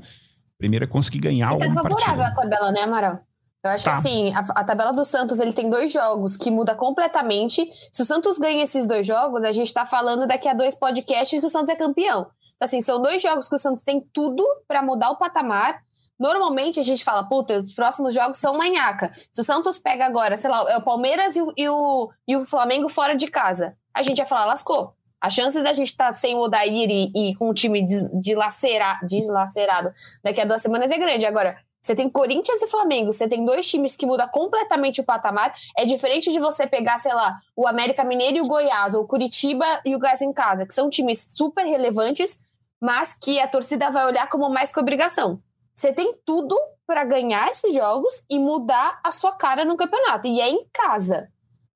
primeiro 0.58 0.84
é 0.84 0.88
conseguir 0.88 1.20
ganhar 1.20 1.52
o. 1.54 1.58
Tá 1.58 1.70
favorável 1.72 2.24
a 2.24 2.30
tabela, 2.32 2.72
né, 2.72 2.82
Amaral? 2.82 3.20
Eu 3.64 3.70
acho 3.70 3.84
tá. 3.84 3.92
que 3.92 3.98
assim, 3.98 4.34
a, 4.34 4.40
a, 4.40 4.64
tabela 4.64 4.92
do 4.92 5.04
Santos 5.04 5.40
ele 5.40 5.52
tem 5.52 5.68
dois 5.68 5.92
jogos 5.92 6.36
que 6.36 6.50
muda 6.50 6.74
completamente. 6.74 7.68
Se 7.92 8.02
o 8.02 8.04
Santos 8.04 8.38
ganha 8.38 8.62
esses 8.62 8.86
dois 8.86 9.06
jogos, 9.06 9.42
a 9.42 9.52
gente 9.52 9.72
tá 9.72 9.84
falando 9.84 10.26
daqui 10.26 10.48
a 10.48 10.54
dois 10.54 10.76
podcasts 10.76 11.38
que 11.38 11.46
o 11.46 11.48
Santos 11.48 11.70
é 11.70 11.76
campeão. 11.76 12.26
Então, 12.56 12.66
assim, 12.66 12.80
são 12.80 13.00
dois 13.00 13.22
jogos 13.22 13.48
que 13.48 13.54
o 13.54 13.58
Santos 13.58 13.82
tem 13.82 14.00
tudo 14.12 14.44
para 14.66 14.82
mudar 14.82 15.10
o 15.10 15.16
patamar 15.16 15.80
Normalmente 16.18 16.80
a 16.80 16.82
gente 16.82 17.04
fala, 17.04 17.28
puta, 17.28 17.58
os 17.58 17.74
próximos 17.74 18.14
jogos 18.14 18.38
são 18.38 18.56
manhaca. 18.56 19.12
Se 19.30 19.40
o 19.40 19.44
Santos 19.44 19.78
pega 19.78 20.04
agora, 20.04 20.36
sei 20.36 20.50
lá, 20.50 20.64
é 20.70 20.76
o 20.76 20.82
Palmeiras 20.82 21.36
e 21.36 21.42
o, 21.42 21.52
e 21.56 21.68
o, 21.68 22.10
e 22.26 22.36
o 22.36 22.44
Flamengo 22.44 22.88
fora 22.88 23.14
de 23.14 23.28
casa, 23.28 23.76
a 23.94 24.02
gente 24.02 24.16
vai 24.16 24.26
falar, 24.26 24.46
lascou. 24.46 24.94
As 25.20 25.34
chances 25.34 25.62
da 25.62 25.72
gente 25.72 25.88
estar 25.88 26.10
tá 26.10 26.14
sem 26.14 26.34
o 26.34 26.40
Odair 26.40 26.90
e, 26.90 27.12
e, 27.14 27.34
com 27.36 27.48
o 27.48 27.54
time 27.54 27.84
deslacerado, 27.84 29.06
deslacerado 29.06 29.90
daqui 30.22 30.40
a 30.40 30.44
duas 30.44 30.62
semanas 30.62 30.90
é 30.90 30.98
grande. 30.98 31.26
Agora, 31.26 31.56
você 31.80 31.94
tem 31.94 32.08
Corinthians 32.08 32.62
e 32.62 32.68
Flamengo, 32.68 33.12
você 33.12 33.26
tem 33.26 33.44
dois 33.44 33.68
times 33.68 33.96
que 33.96 34.06
mudam 34.06 34.28
completamente 34.28 35.00
o 35.00 35.04
patamar. 35.04 35.54
É 35.76 35.84
diferente 35.84 36.32
de 36.32 36.38
você 36.38 36.66
pegar, 36.66 36.98
sei 36.98 37.12
lá, 37.14 37.38
o 37.56 37.66
América 37.66 38.04
Mineiro 38.04 38.36
e 38.36 38.40
o 38.40 38.46
Goiás, 38.46 38.94
ou 38.94 39.04
o 39.04 39.06
Curitiba 39.06 39.64
e 39.84 39.94
o 39.94 39.98
Gás 39.98 40.20
em 40.20 40.32
Casa, 40.32 40.66
que 40.66 40.74
são 40.74 40.90
times 40.90 41.20
super 41.34 41.64
relevantes, 41.64 42.40
mas 42.80 43.14
que 43.14 43.40
a 43.40 43.48
torcida 43.48 43.90
vai 43.90 44.06
olhar 44.06 44.28
como 44.28 44.48
mais 44.48 44.72
que 44.72 44.78
obrigação. 44.78 45.40
Você 45.78 45.92
tem 45.92 46.12
tudo 46.26 46.58
para 46.84 47.04
ganhar 47.04 47.48
esses 47.50 47.72
jogos 47.72 48.24
e 48.28 48.36
mudar 48.36 48.98
a 49.04 49.12
sua 49.12 49.30
cara 49.30 49.64
no 49.64 49.76
campeonato. 49.76 50.26
E 50.26 50.40
é 50.40 50.48
em 50.48 50.66
casa. 50.72 51.28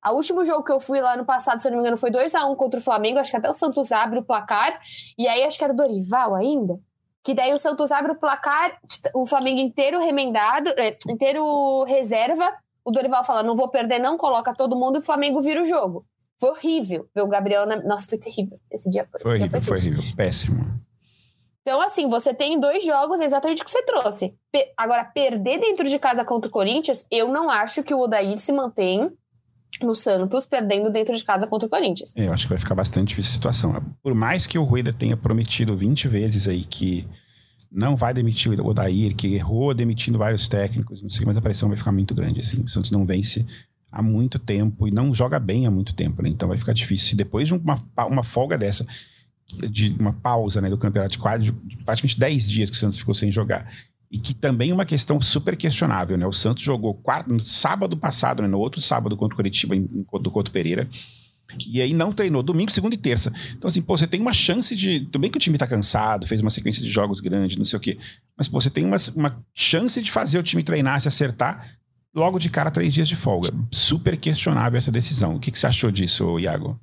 A 0.02 0.10
último 0.10 0.44
jogo 0.44 0.64
que 0.64 0.72
eu 0.72 0.80
fui 0.80 1.00
lá 1.00 1.16
no 1.16 1.24
passado, 1.24 1.62
se 1.62 1.68
eu 1.68 1.70
não 1.70 1.78
me 1.78 1.84
engano, 1.84 1.96
foi 1.96 2.10
2 2.10 2.34
a 2.34 2.44
1 2.46 2.56
contra 2.56 2.80
o 2.80 2.82
Flamengo. 2.82 3.20
Acho 3.20 3.30
que 3.30 3.36
até 3.36 3.48
o 3.48 3.54
Santos 3.54 3.92
abre 3.92 4.18
o 4.18 4.24
placar. 4.24 4.80
E 5.16 5.28
aí 5.28 5.44
acho 5.44 5.56
que 5.56 5.62
era 5.62 5.72
o 5.72 5.76
Dorival 5.76 6.34
ainda. 6.34 6.80
Que 7.22 7.32
daí 7.32 7.52
o 7.52 7.56
Santos 7.56 7.92
abre 7.92 8.10
o 8.10 8.16
placar, 8.16 8.76
o 9.14 9.24
Flamengo 9.24 9.60
inteiro 9.60 10.00
remendado, 10.00 10.70
é, 10.70 10.96
inteiro 11.08 11.84
reserva. 11.84 12.52
O 12.84 12.90
Dorival 12.90 13.22
fala: 13.22 13.44
não 13.44 13.54
vou 13.54 13.68
perder, 13.68 14.00
não, 14.00 14.18
coloca 14.18 14.52
todo 14.52 14.74
mundo 14.74 14.96
e 14.96 14.98
o 14.98 15.02
Flamengo 15.02 15.40
vira 15.40 15.62
o 15.62 15.66
jogo. 15.68 16.04
Foi 16.40 16.50
horrível 16.50 17.08
ver 17.14 17.22
o 17.22 17.28
Gabriel. 17.28 17.66
Na... 17.66 17.76
Nossa, 17.76 18.08
foi 18.08 18.18
terrível. 18.18 18.58
Esse 18.68 18.90
dia 18.90 19.06
foi. 19.08 19.20
Foi 19.20 19.38
horrível, 19.38 19.62
foi, 19.62 19.76
horrível. 19.76 20.02
Péssimo. 20.16 20.81
Então, 21.62 21.80
assim, 21.80 22.08
você 22.08 22.34
tem 22.34 22.58
dois 22.58 22.84
jogos 22.84 23.20
exatamente 23.20 23.62
o 23.62 23.64
que 23.64 23.70
você 23.70 23.82
trouxe. 23.84 24.34
Agora, 24.76 25.04
perder 25.04 25.58
dentro 25.58 25.88
de 25.88 25.98
casa 25.98 26.24
contra 26.24 26.48
o 26.48 26.52
Corinthians, 26.52 27.06
eu 27.10 27.28
não 27.28 27.48
acho 27.48 27.82
que 27.82 27.94
o 27.94 28.00
Odair 28.00 28.38
se 28.38 28.52
mantém 28.52 29.10
no 29.80 29.94
Santos, 29.94 30.44
perdendo 30.44 30.90
dentro 30.90 31.16
de 31.16 31.24
casa 31.24 31.46
contra 31.46 31.66
o 31.66 31.70
Corinthians. 31.70 32.12
Eu 32.16 32.32
acho 32.32 32.44
que 32.44 32.50
vai 32.50 32.58
ficar 32.58 32.74
bastante 32.74 33.08
difícil 33.08 33.32
a 33.32 33.34
situação. 33.34 33.94
Por 34.02 34.14
mais 34.14 34.46
que 34.46 34.58
o 34.58 34.64
Rueda 34.64 34.92
tenha 34.92 35.16
prometido 35.16 35.76
20 35.76 36.08
vezes 36.08 36.48
aí 36.48 36.64
que 36.64 37.08
não 37.70 37.96
vai 37.96 38.12
demitir 38.12 38.60
o 38.60 38.66
Odair, 38.66 39.14
que 39.14 39.34
errou 39.34 39.72
demitindo 39.72 40.18
vários 40.18 40.48
técnicos, 40.48 41.02
não 41.02 41.08
sei, 41.08 41.24
mas 41.24 41.36
a 41.36 41.40
pressão 41.40 41.68
vai 41.68 41.78
ficar 41.78 41.92
muito 41.92 42.14
grande, 42.14 42.40
assim. 42.40 42.60
O 42.60 42.68
Santos 42.68 42.90
não 42.90 43.06
vence 43.06 43.46
há 43.90 44.02
muito 44.02 44.38
tempo 44.38 44.88
e 44.88 44.90
não 44.90 45.14
joga 45.14 45.38
bem 45.38 45.66
há 45.66 45.70
muito 45.70 45.94
tempo, 45.94 46.22
né? 46.22 46.28
Então 46.28 46.48
vai 46.48 46.56
ficar 46.56 46.72
difícil. 46.72 47.16
Depois 47.16 47.48
de 47.48 47.54
uma, 47.54 47.82
uma 48.08 48.22
folga 48.22 48.58
dessa, 48.58 48.86
de 49.68 49.94
uma 49.98 50.12
pausa 50.12 50.60
né, 50.60 50.68
do 50.68 50.78
campeonato 50.78 51.12
de 51.12 51.18
quadro, 51.18 51.52
de 51.64 51.76
praticamente 51.84 52.18
10 52.18 52.50
dias 52.50 52.70
que 52.70 52.76
o 52.76 52.78
Santos 52.78 52.98
ficou 52.98 53.14
sem 53.14 53.30
jogar. 53.30 53.70
E 54.10 54.18
que 54.18 54.34
também 54.34 54.70
é 54.70 54.74
uma 54.74 54.84
questão 54.84 55.20
super 55.20 55.56
questionável, 55.56 56.18
né? 56.18 56.26
O 56.26 56.32
Santos 56.32 56.62
jogou 56.62 56.92
quarto, 56.92 57.32
no 57.32 57.40
sábado 57.40 57.96
passado, 57.96 58.42
né, 58.42 58.48
no 58.48 58.58
outro 58.58 58.80
sábado 58.80 59.16
contra 59.16 59.34
o 59.34 59.36
Curitiba, 59.36 59.74
em, 59.74 59.88
do 60.20 60.30
Couto 60.30 60.50
Pereira. 60.50 60.86
E 61.66 61.80
aí 61.80 61.92
não 61.92 62.12
treinou 62.12 62.42
domingo, 62.42 62.70
segunda 62.70 62.94
e 62.94 62.98
terça. 62.98 63.32
Então, 63.56 63.68
assim, 63.68 63.82
pô, 63.82 63.96
você 63.96 64.06
tem 64.06 64.20
uma 64.20 64.32
chance 64.32 64.74
de. 64.74 65.00
Tudo 65.00 65.20
bem 65.20 65.30
que 65.30 65.36
o 65.36 65.40
time 65.40 65.58
tá 65.58 65.66
cansado, 65.66 66.26
fez 66.26 66.40
uma 66.40 66.50
sequência 66.50 66.82
de 66.82 66.90
jogos 66.90 67.20
grande, 67.20 67.58
não 67.58 67.64
sei 67.64 67.76
o 67.76 67.80
quê. 67.80 67.98
Mas, 68.36 68.48
pô, 68.48 68.60
você 68.60 68.70
tem 68.70 68.84
uma, 68.84 68.96
uma 69.14 69.44
chance 69.54 70.02
de 70.02 70.10
fazer 70.10 70.38
o 70.38 70.42
time 70.42 70.62
treinar, 70.62 71.00
se 71.00 71.08
acertar, 71.08 71.76
logo 72.14 72.38
de 72.38 72.50
cara, 72.50 72.70
três 72.70 72.92
dias 72.92 73.08
de 73.08 73.16
folga. 73.16 73.50
Super 73.70 74.16
questionável 74.16 74.78
essa 74.78 74.92
decisão. 74.92 75.36
O 75.36 75.40
que, 75.40 75.50
que 75.50 75.58
você 75.58 75.66
achou 75.66 75.90
disso, 75.90 76.38
Iago? 76.38 76.78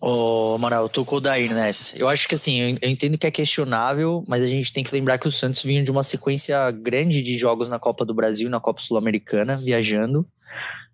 Ô, 0.00 0.54
Amaral, 0.54 0.90
tocou 0.90 1.20
da 1.22 1.38
nessa. 1.38 1.96
Eu 1.96 2.06
acho 2.06 2.28
que 2.28 2.34
assim, 2.34 2.60
eu 2.60 2.88
entendo 2.88 3.16
que 3.16 3.26
é 3.26 3.30
questionável, 3.30 4.22
mas 4.28 4.42
a 4.42 4.46
gente 4.46 4.70
tem 4.70 4.84
que 4.84 4.92
lembrar 4.92 5.16
que 5.16 5.26
o 5.26 5.32
Santos 5.32 5.62
vinha 5.62 5.82
de 5.82 5.90
uma 5.90 6.02
sequência 6.02 6.70
grande 6.70 7.22
de 7.22 7.38
jogos 7.38 7.70
na 7.70 7.78
Copa 7.78 8.04
do 8.04 8.12
Brasil, 8.12 8.50
na 8.50 8.60
Copa 8.60 8.82
Sul-Americana, 8.82 9.56
viajando. 9.56 10.26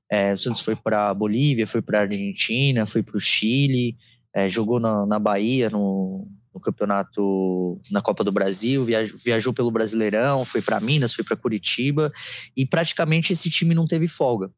É, 0.08 0.34
o 0.34 0.38
Santos 0.38 0.60
foi 0.60 0.76
para 0.76 1.12
Bolívia, 1.14 1.66
foi 1.66 1.82
para 1.82 2.02
Argentina, 2.02 2.86
foi 2.86 3.02
para 3.02 3.16
o 3.16 3.20
Chile, 3.20 3.96
é, 4.32 4.48
jogou 4.48 4.78
na, 4.78 5.04
na 5.04 5.18
Bahia 5.18 5.68
no, 5.68 6.28
no, 6.54 6.60
campeonato, 6.60 7.80
na 7.90 8.00
Copa 8.00 8.22
do 8.22 8.30
Brasil, 8.30 8.84
viajou, 8.84 9.18
viajou 9.18 9.52
pelo 9.52 9.72
Brasileirão, 9.72 10.44
foi 10.44 10.62
para 10.62 10.78
Minas, 10.78 11.12
foi 11.12 11.24
para 11.24 11.36
Curitiba 11.36 12.12
e 12.56 12.64
praticamente 12.64 13.32
esse 13.32 13.50
time 13.50 13.74
não 13.74 13.86
teve 13.86 14.06
folga. 14.06 14.48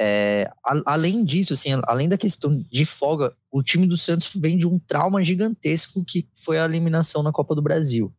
É, 0.00 0.48
a, 0.64 0.80
além 0.92 1.24
disso, 1.24 1.52
assim, 1.52 1.70
além 1.84 2.08
da 2.08 2.16
questão 2.16 2.56
de 2.70 2.84
folga, 2.84 3.34
o 3.50 3.62
time 3.62 3.86
do 3.86 3.96
Santos 3.96 4.30
vem 4.36 4.56
de 4.56 4.66
um 4.66 4.78
trauma 4.78 5.24
gigantesco 5.24 6.04
que 6.04 6.28
foi 6.34 6.58
a 6.58 6.64
eliminação 6.64 7.22
na 7.22 7.32
Copa 7.32 7.54
do 7.54 7.62
Brasil. 7.62 8.12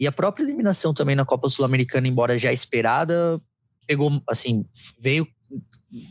E 0.00 0.06
a 0.06 0.12
própria 0.12 0.44
eliminação 0.44 0.94
também 0.94 1.16
na 1.16 1.24
Copa 1.24 1.48
Sul-Americana, 1.48 2.08
embora 2.08 2.38
já 2.38 2.52
esperada, 2.52 3.40
pegou, 3.86 4.10
assim, 4.28 4.64
veio 5.00 5.26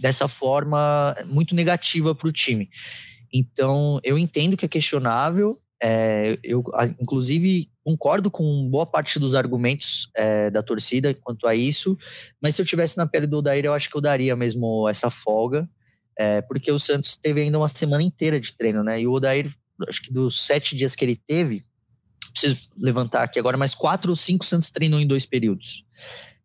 dessa 0.02 0.28
forma 0.28 1.16
muito 1.26 1.56
negativa 1.56 2.14
para 2.14 2.28
o 2.28 2.32
time. 2.32 2.70
Então, 3.34 4.00
eu 4.04 4.18
entendo 4.18 4.58
que 4.58 4.66
é 4.66 4.70
questionável, 4.70 5.58
é, 5.82 6.38
eu, 6.44 6.64
inclusive, 7.00 7.70
concordo 7.84 8.32
com 8.32 8.68
boa 8.70 8.86
parte 8.86 9.20
dos 9.20 9.36
argumentos 9.36 10.10
é, 10.16 10.50
da 10.50 10.62
torcida 10.62 11.14
quanto 11.14 11.48
a 11.48 11.56
isso, 11.56 11.98
mas 12.42 12.56
se 12.56 12.62
eu 12.62 12.66
tivesse 12.66 12.98
na 12.98 13.06
pele 13.06 13.28
do 13.28 13.38
Odair, 13.38 13.66
eu 13.66 13.74
acho 13.74 13.90
que 13.90 13.96
eu 13.96 14.02
daria 14.02 14.36
mesmo 14.36 14.88
essa 14.90 15.10
folga, 15.10 15.70
é, 16.18 16.42
porque 16.42 16.72
o 16.72 16.80
Santos 16.80 17.16
teve 17.16 17.42
ainda 17.42 17.60
uma 17.60 17.68
semana 17.68 18.02
inteira 18.02 18.40
de 18.40 18.54
treino, 18.56 18.84
né? 18.84 19.00
E 19.00 19.08
o 19.08 19.12
Odair, 19.12 19.54
acho 19.88 20.02
que 20.02 20.12
dos 20.12 20.42
sete 20.42 20.76
dias 20.76 20.96
que 20.96 21.06
ele 21.06 21.16
teve, 21.16 21.64
preciso 22.32 22.70
levantar 22.78 23.24
aqui 23.24 23.40
agora, 23.40 23.58
mas 23.58 23.76
quatro 23.76 24.12
ou 24.12 24.16
cinco 24.16 24.44
Santos 24.44 24.70
treinou 24.70 25.00
em 25.00 25.08
dois 25.08 25.26
períodos. 25.26 25.86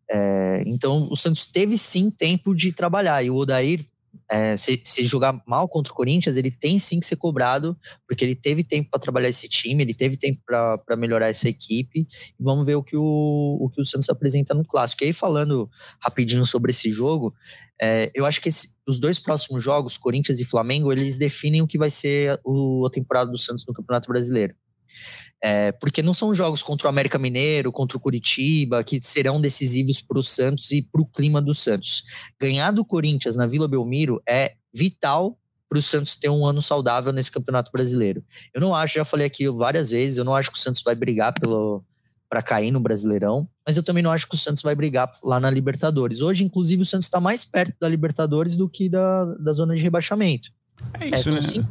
É, 0.09 0.63
então, 0.67 1.07
o 1.09 1.15
Santos 1.15 1.45
teve 1.45 1.77
sim 1.77 2.11
tempo 2.11 2.53
de 2.53 2.71
trabalhar, 2.71 3.23
e 3.23 3.31
o 3.31 3.35
Odair 3.35 3.83
é, 4.29 4.57
se, 4.57 4.81
se, 4.83 5.05
jogar 5.05 5.41
mal 5.45 5.67
contra 5.67 5.91
o 5.91 5.95
Corinthians, 5.95 6.37
ele 6.37 6.51
tem 6.51 6.79
sim 6.79 6.99
que 6.99 7.05
ser 7.05 7.15
cobrado, 7.15 7.77
porque 8.07 8.23
ele 8.23 8.35
teve 8.35 8.63
tempo 8.63 8.89
para 8.89 8.99
trabalhar 8.99 9.29
esse 9.29 9.47
time, 9.47 9.83
ele 9.83 9.93
teve 9.93 10.17
tempo 10.17 10.39
para 10.45 10.95
melhorar 10.97 11.29
essa 11.29 11.49
equipe. 11.49 11.99
E 11.99 12.43
vamos 12.43 12.65
ver 12.65 12.75
o 12.75 12.83
que 12.83 12.95
o, 12.95 13.57
o 13.59 13.69
que 13.69 13.81
o 13.81 13.85
Santos 13.85 14.09
apresenta 14.09 14.53
no 14.53 14.65
clássico. 14.65 15.03
E 15.03 15.07
aí, 15.07 15.13
falando 15.13 15.69
rapidinho 15.99 16.45
sobre 16.45 16.71
esse 16.71 16.91
jogo, 16.91 17.33
é, 17.81 18.11
eu 18.15 18.25
acho 18.25 18.41
que 18.41 18.49
esse, 18.49 18.75
os 18.87 18.99
dois 18.99 19.19
próximos 19.19 19.61
jogos, 19.63 19.97
Corinthians 19.97 20.39
e 20.39 20.45
Flamengo, 20.45 20.91
eles 20.91 21.17
definem 21.17 21.61
o 21.61 21.67
que 21.67 21.77
vai 21.77 21.91
ser 21.91 22.39
o, 22.43 22.85
a 22.87 22.89
temporada 22.89 23.29
do 23.29 23.37
Santos 23.37 23.65
no 23.67 23.73
Campeonato 23.73 24.07
Brasileiro. 24.07 24.55
É, 25.45 25.73
porque 25.73 26.01
não 26.01 26.13
são 26.13 26.33
jogos 26.33 26.63
contra 26.63 26.87
o 26.87 26.89
América 26.89 27.19
Mineiro, 27.19 27.69
contra 27.69 27.97
o 27.97 27.99
Curitiba, 27.99 28.81
que 28.81 29.01
serão 29.01 29.41
decisivos 29.41 30.01
para 30.01 30.17
o 30.17 30.23
Santos 30.23 30.71
e 30.71 30.81
para 30.81 31.01
o 31.01 31.05
clima 31.05 31.41
do 31.41 31.53
Santos. 31.53 32.03
Ganhar 32.39 32.71
do 32.71 32.85
Corinthians 32.85 33.35
na 33.35 33.45
Vila 33.45 33.67
Belmiro 33.67 34.21
é 34.25 34.53
vital 34.73 35.37
para 35.67 35.79
o 35.79 35.81
Santos 35.81 36.15
ter 36.15 36.29
um 36.29 36.45
ano 36.45 36.61
saudável 36.61 37.11
nesse 37.11 37.31
Campeonato 37.31 37.71
Brasileiro. 37.73 38.23
Eu 38.53 38.61
não 38.61 38.73
acho, 38.73 38.95
já 38.95 39.03
falei 39.03 39.27
aqui 39.27 39.49
várias 39.49 39.89
vezes, 39.89 40.17
eu 40.17 40.23
não 40.23 40.33
acho 40.33 40.49
que 40.49 40.57
o 40.57 40.61
Santos 40.61 40.81
vai 40.81 40.95
brigar 40.95 41.33
pelo 41.33 41.83
para 42.29 42.41
cair 42.41 42.71
no 42.71 42.79
Brasileirão, 42.79 43.47
mas 43.63 43.77
eu 43.77 43.83
também 43.83 44.01
não 44.01 44.11
acho 44.11 44.27
que 44.27 44.33
o 44.33 44.37
Santos 44.37 44.63
vai 44.63 44.73
brigar 44.73 45.11
lá 45.23 45.39
na 45.39 45.51
Libertadores. 45.51 46.21
Hoje, 46.21 46.43
inclusive, 46.43 46.81
o 46.81 46.85
Santos 46.85 47.05
está 47.05 47.19
mais 47.19 47.45
perto 47.45 47.75
da 47.79 47.87
Libertadores 47.87 48.57
do 48.57 48.67
que 48.67 48.89
da, 48.89 49.25
da 49.35 49.53
zona 49.53 49.75
de 49.75 49.83
rebaixamento. 49.83 50.49
É 50.99 51.09
isso, 51.09 51.29
é, 51.29 51.31
né? 51.33 51.41
Cinco, 51.41 51.69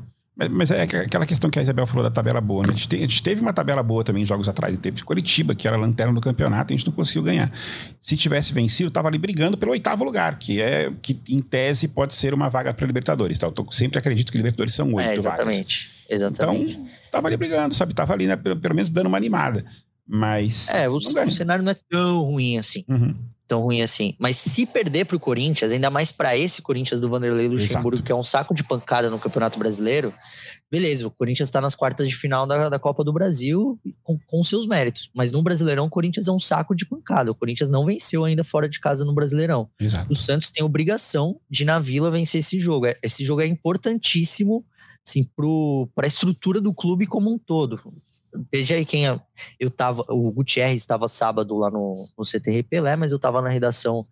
mas, 0.49 0.71
é 0.71 0.83
aquela 0.83 1.27
questão 1.27 1.51
que 1.51 1.59
a 1.59 1.63
Isabel 1.63 1.87
falou 1.87 2.03
da 2.03 2.11
tabela 2.11 2.41
boa, 2.41 2.67
né? 2.67 2.73
A 2.73 2.77
gente, 2.77 2.97
a 2.97 2.99
gente 2.99 3.23
teve 3.23 3.41
uma 3.41 3.53
tabela 3.53 3.83
boa 3.83 4.03
também 4.03 4.25
jogos 4.25 4.49
atrás. 4.49 4.77
Teve 4.79 5.03
Curitiba, 5.03 5.55
que 5.55 5.67
era 5.67 5.77
a 5.77 5.81
lanterna 5.81 6.13
do 6.13 6.21
campeonato, 6.21 6.73
e 6.73 6.75
a 6.75 6.77
gente 6.77 6.87
não 6.87 6.95
conseguiu 6.95 7.23
ganhar. 7.23 7.53
Se 8.01 8.17
tivesse 8.17 8.53
vencido, 8.53 8.89
estava 8.89 9.09
ali 9.09 9.19
brigando 9.19 9.57
pelo 9.57 9.73
oitavo 9.73 10.05
lugar, 10.05 10.39
que 10.39 10.61
é 10.61 10.93
que 11.03 11.21
em 11.29 11.41
tese 11.41 11.89
pode 11.89 12.15
ser 12.15 12.33
uma 12.33 12.49
vaga 12.49 12.73
para 12.73 12.87
Libertadores. 12.87 13.39
Tá? 13.39 13.47
Eu 13.47 13.53
tô, 13.53 13.71
sempre 13.71 13.99
acredito 13.99 14.31
que 14.31 14.39
Libertadores 14.39 14.75
são 14.75 14.93
oito 14.95 15.09
é, 15.09 15.15
exatamente, 15.15 15.89
vagas. 15.89 16.23
Exatamente. 16.23 16.73
Então, 16.75 16.87
tava 17.11 17.29
ali 17.29 17.37
brigando, 17.37 17.75
sabe? 17.75 17.95
Tava 17.95 18.13
ali, 18.13 18.27
né, 18.27 18.37
pelo, 18.37 18.57
pelo 18.57 18.75
menos 18.75 18.91
dando 18.91 19.07
uma 19.07 19.19
animada. 19.19 19.65
Mas. 20.07 20.69
É, 20.69 20.89
o, 20.89 20.95
o 20.95 21.31
cenário 21.31 21.65
não 21.65 21.73
é 21.73 21.77
tão 21.91 22.23
ruim 22.23 22.59
assim. 22.59 22.85
Uhum 22.89 23.15
tão 23.53 23.61
ruim 23.61 23.83
assim. 23.83 24.15
Mas 24.19 24.39
se 24.39 24.65
perder 24.65 25.05
para 25.05 25.15
o 25.15 25.21
Corinthians, 25.21 25.73
ainda 25.73 25.91
mais 25.91 26.11
para 26.11 26.35
esse 26.35 26.63
Corinthians 26.63 27.01
do 27.01 27.11
Vanderlei 27.11 27.49
Luxemburgo, 27.49 27.97
Exato. 27.97 28.03
que 28.03 28.11
é 28.11 28.15
um 28.15 28.23
saco 28.23 28.55
de 28.55 28.65
pancada 28.65 29.11
no 29.11 29.19
Campeonato 29.19 29.59
Brasileiro, 29.59 30.15
beleza, 30.71 31.07
o 31.07 31.11
Corinthians 31.11 31.51
está 31.51 31.61
nas 31.61 31.75
quartas 31.75 32.09
de 32.09 32.17
final 32.17 32.47
da, 32.47 32.71
da 32.71 32.79
Copa 32.79 33.05
do 33.05 33.13
Brasil 33.13 33.79
com, 34.03 34.19
com, 34.27 34.43
seus 34.43 34.67
méritos. 34.67 35.11
Mas 35.15 35.33
no 35.33 35.43
Brasileirão, 35.43 35.85
o 35.85 35.91
Corinthians 35.91 36.29
é 36.29 36.33
um 36.33 36.39
saco 36.39 36.75
de 36.75 36.87
pancada. 36.87 37.31
O 37.31 37.35
Corinthians 37.35 37.71
não 37.71 37.85
venceu 37.85 38.25
ainda 38.25 38.43
fora 38.43 38.67
de 38.67 38.81
casa 38.81 39.05
no 39.05 39.13
Brasileirão. 39.13 39.69
Exato. 39.79 40.11
O 40.11 40.15
Santos 40.15 40.51
tem 40.51 40.65
obrigação 40.65 41.39
de, 41.51 41.67
na 41.67 41.79
Vila, 41.79 42.11
vencer 42.11 42.41
esse 42.41 42.59
jogo. 42.59 42.87
É, 42.87 42.97
esse 43.03 43.23
jogo 43.23 43.43
é 43.43 43.47
importantíssimo 43.47 44.65
assim, 45.07 45.29
para 45.95 46.07
a 46.07 46.09
estrutura 46.09 46.59
do 46.59 46.73
clube 46.73 47.07
como 47.07 47.31
um 47.31 47.39
todo. 47.39 47.79
Veja 48.51 48.75
aí 48.75 48.85
quem 48.85 49.09
é. 49.09 49.21
Eu 49.59 49.71
tava. 49.71 50.05
O 50.09 50.31
Gutierrez 50.33 50.77
estava 50.77 51.09
sábado 51.09 51.57
lá 51.57 51.71
no, 51.71 52.09
no 52.17 52.25
CTR 52.25 52.63
Pelé, 52.63 52.97
mas 52.97 53.13
eu 53.13 53.17
estava 53.17 53.43
na 53.43 53.49
redação 53.49 54.07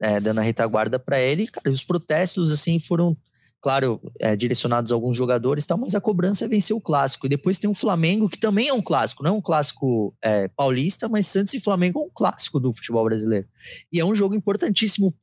é, 0.00 0.20
dando 0.20 0.38
a 0.38 0.42
retaguarda 0.42 0.98
para 0.98 1.20
ele. 1.20 1.46
Cara, 1.46 1.70
os 1.70 1.82
protestos, 1.82 2.50
assim, 2.50 2.78
foram, 2.78 3.16
claro, 3.60 4.00
é, 4.20 4.36
direcionados 4.36 4.92
a 4.92 4.94
alguns 4.94 5.16
jogadores, 5.16 5.66
tal, 5.66 5.78
mas 5.78 5.94
a 5.94 6.00
cobrança 6.00 6.48
vencer 6.48 6.76
o 6.76 6.80
clássico. 6.80 7.26
E 7.26 7.28
depois 7.28 7.58
tem 7.58 7.68
o 7.68 7.74
Flamengo, 7.74 8.28
que 8.28 8.38
também 8.38 8.68
é 8.68 8.72
um 8.72 8.82
clássico, 8.82 9.22
não 9.22 9.30
é 9.30 9.34
um 9.34 9.42
clássico 9.42 10.14
é, 10.22 10.48
paulista, 10.48 11.08
mas 11.08 11.26
Santos 11.26 11.54
e 11.54 11.60
Flamengo 11.60 12.00
é 12.00 12.02
um 12.02 12.10
clássico 12.14 12.60
do 12.60 12.72
futebol 12.72 13.04
brasileiro. 13.04 13.46
E 13.92 14.00
é 14.00 14.04
um 14.04 14.14
jogo 14.14 14.34
importantíssimo 14.34 15.14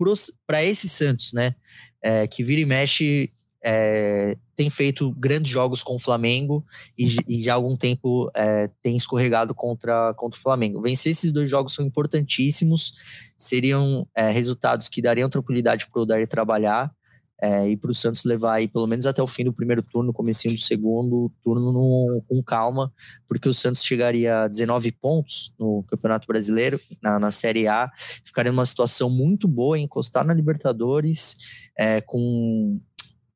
para 0.45 0.63
esse 0.63 0.89
Santos, 0.89 1.33
né? 1.33 1.55
É, 2.01 2.27
que 2.27 2.43
vira 2.43 2.59
e 2.59 2.65
mexe 2.65 3.31
é, 3.63 4.37
tem 4.55 4.69
feito 4.69 5.11
grandes 5.13 5.51
jogos 5.51 5.81
com 5.81 5.95
o 5.95 5.99
Flamengo 5.99 6.65
e, 6.97 7.15
e 7.27 7.41
já 7.41 7.53
há 7.53 7.55
algum 7.55 7.77
tempo 7.77 8.29
é, 8.35 8.69
tem 8.81 8.95
escorregado 8.95 9.55
contra, 9.55 10.13
contra 10.15 10.37
o 10.37 10.41
Flamengo. 10.41 10.81
Vencer 10.81 11.11
esses 11.11 11.31
dois 11.31 11.49
jogos 11.49 11.73
são 11.73 11.85
importantíssimos, 11.85 13.31
seriam 13.37 14.05
é, 14.13 14.29
resultados 14.29 14.89
que 14.89 15.01
dariam 15.01 15.29
tranquilidade 15.29 15.87
para 15.87 15.99
o 15.99 16.03
Odair 16.03 16.27
trabalhar. 16.27 16.91
e 17.67 17.75
para 17.75 17.91
o 17.91 17.95
Santos 17.95 18.23
levar 18.23 18.53
aí 18.53 18.69
pelo 18.69 18.87
menos 18.87 19.05
até 19.05 19.21
o 19.21 19.27
fim 19.27 19.43
do 19.43 19.51
primeiro 19.51 19.83
turno, 19.83 20.13
comecinho 20.13 20.53
do 20.53 20.61
segundo 20.61 21.29
turno 21.43 21.73
no, 21.73 22.23
com 22.27 22.41
calma, 22.41 22.89
porque 23.27 23.49
o 23.49 23.53
Santos 23.53 23.83
chegaria 23.83 24.43
a 24.43 24.47
19 24.47 24.91
pontos 24.93 25.53
no 25.59 25.83
Campeonato 25.83 26.25
Brasileiro, 26.25 26.79
na, 27.01 27.19
na 27.19 27.31
Série 27.31 27.67
A, 27.67 27.91
ficaria 28.23 28.51
numa 28.51 28.65
situação 28.65 29.09
muito 29.09 29.45
boa, 29.45 29.77
encostar 29.77 30.25
na 30.25 30.33
Libertadores, 30.33 31.69
com 32.05 32.79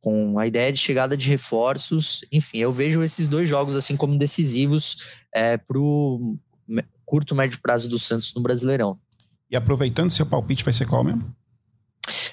com 0.02 0.38
a 0.38 0.46
ideia 0.46 0.72
de 0.72 0.80
chegada 0.80 1.18
de 1.18 1.30
reforços, 1.30 2.22
enfim, 2.32 2.60
eu 2.60 2.72
vejo 2.72 3.04
esses 3.04 3.28
dois 3.28 3.50
jogos 3.50 3.76
assim 3.76 3.98
como 3.98 4.18
decisivos 4.18 5.26
é, 5.34 5.58
para 5.58 5.80
o 5.80 6.38
curto 7.06 7.34
médio 7.34 7.60
prazo 7.62 7.90
do 7.90 7.98
Santos 7.98 8.34
no 8.34 8.42
Brasileirão. 8.42 9.00
E 9.50 9.56
aproveitando, 9.56 10.12
seu 10.12 10.26
palpite 10.26 10.64
vai 10.64 10.74
ser 10.74 10.86
qual 10.86 11.04
mesmo? 11.04 11.34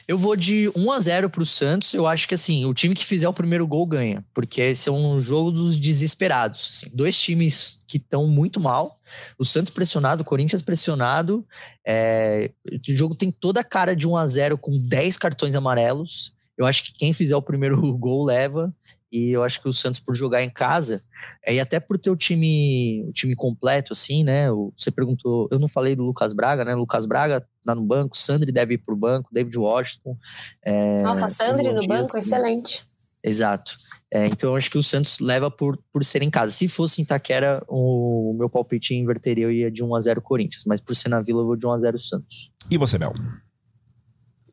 Eu 0.06 0.18
vou 0.18 0.36
de 0.36 0.70
1 0.76 0.92
a 0.92 1.00
0 1.00 1.30
para 1.30 1.42
o 1.42 1.46
Santos. 1.46 1.94
Eu 1.94 2.06
acho 2.06 2.28
que 2.28 2.34
assim, 2.34 2.64
o 2.66 2.74
time 2.74 2.94
que 2.94 3.04
fizer 3.04 3.28
o 3.28 3.32
primeiro 3.32 3.66
gol 3.66 3.86
ganha, 3.86 4.24
porque 4.34 4.60
esse 4.60 4.88
é 4.88 4.92
um 4.92 5.20
jogo 5.20 5.50
dos 5.50 5.78
desesperados. 5.78 6.68
Assim, 6.70 6.90
dois 6.94 7.18
times 7.18 7.80
que 7.86 7.96
estão 7.96 8.26
muito 8.26 8.60
mal. 8.60 9.00
O 9.38 9.44
Santos 9.44 9.70
pressionado, 9.70 10.22
o 10.22 10.24
Corinthians 10.24 10.62
pressionado. 10.62 11.46
É, 11.86 12.50
o 12.70 12.92
jogo 12.92 13.14
tem 13.14 13.30
toda 13.30 13.60
a 13.60 13.64
cara 13.64 13.96
de 13.96 14.06
1 14.06 14.16
a 14.16 14.26
0 14.26 14.58
com 14.58 14.72
10 14.78 15.16
cartões 15.16 15.54
amarelos. 15.54 16.34
Eu 16.56 16.66
acho 16.66 16.84
que 16.84 16.94
quem 16.94 17.12
fizer 17.12 17.36
o 17.36 17.42
primeiro 17.42 17.80
gol 17.96 18.24
leva. 18.24 18.74
E 19.12 19.30
eu 19.30 19.44
acho 19.44 19.62
que 19.62 19.68
o 19.68 19.72
Santos, 19.72 20.00
por 20.00 20.12
jogar 20.16 20.42
em 20.42 20.50
casa, 20.50 21.00
é, 21.46 21.54
e 21.54 21.60
até 21.60 21.78
por 21.78 21.96
ter 21.96 22.10
o 22.10 22.16
time, 22.16 23.04
o 23.08 23.12
time 23.12 23.36
completo, 23.36 23.92
assim, 23.92 24.24
né? 24.24 24.48
Você 24.76 24.90
perguntou, 24.90 25.46
eu 25.52 25.58
não 25.60 25.68
falei 25.68 25.94
do 25.94 26.02
Lucas 26.02 26.32
Braga, 26.32 26.64
né? 26.64 26.74
Lucas 26.74 27.06
Braga 27.06 27.46
tá 27.64 27.76
no 27.76 27.84
banco, 27.84 28.16
Sandri 28.16 28.50
deve 28.50 28.74
ir 28.74 28.78
pro 28.78 28.96
banco, 28.96 29.32
David 29.32 29.56
Washington. 29.56 30.18
É, 30.64 31.00
Nossa, 31.02 31.28
Sandri 31.28 31.72
no 31.72 31.86
banco, 31.86 32.12
né? 32.12 32.18
excelente. 32.18 32.84
Exato. 33.22 33.76
É, 34.12 34.26
então 34.26 34.50
eu 34.50 34.56
acho 34.56 34.70
que 34.70 34.78
o 34.78 34.82
Santos 34.82 35.18
leva 35.18 35.50
por, 35.50 35.78
por 35.92 36.04
ser 36.04 36.22
em 36.22 36.30
casa. 36.30 36.52
Se 36.52 36.68
fosse 36.68 37.00
em 37.00 37.04
Itaquera, 37.04 37.62
o 37.68 38.34
meu 38.38 38.48
palpite 38.48 38.94
inverteria, 38.94 39.44
eu 39.44 39.50
ia 39.50 39.70
de 39.70 39.82
1 39.82 39.94
a 39.94 40.00
0 40.00 40.22
Corinthians, 40.22 40.64
mas 40.66 40.80
por 40.80 40.94
ser 40.94 41.08
na 41.08 41.20
Vila, 41.20 41.40
eu 41.40 41.46
vou 41.46 41.56
de 41.56 41.66
1 41.66 41.70
a 41.70 41.78
0 41.78 42.00
Santos. 42.00 42.52
E 42.70 42.76
você, 42.76 42.98
Bel? 42.98 43.12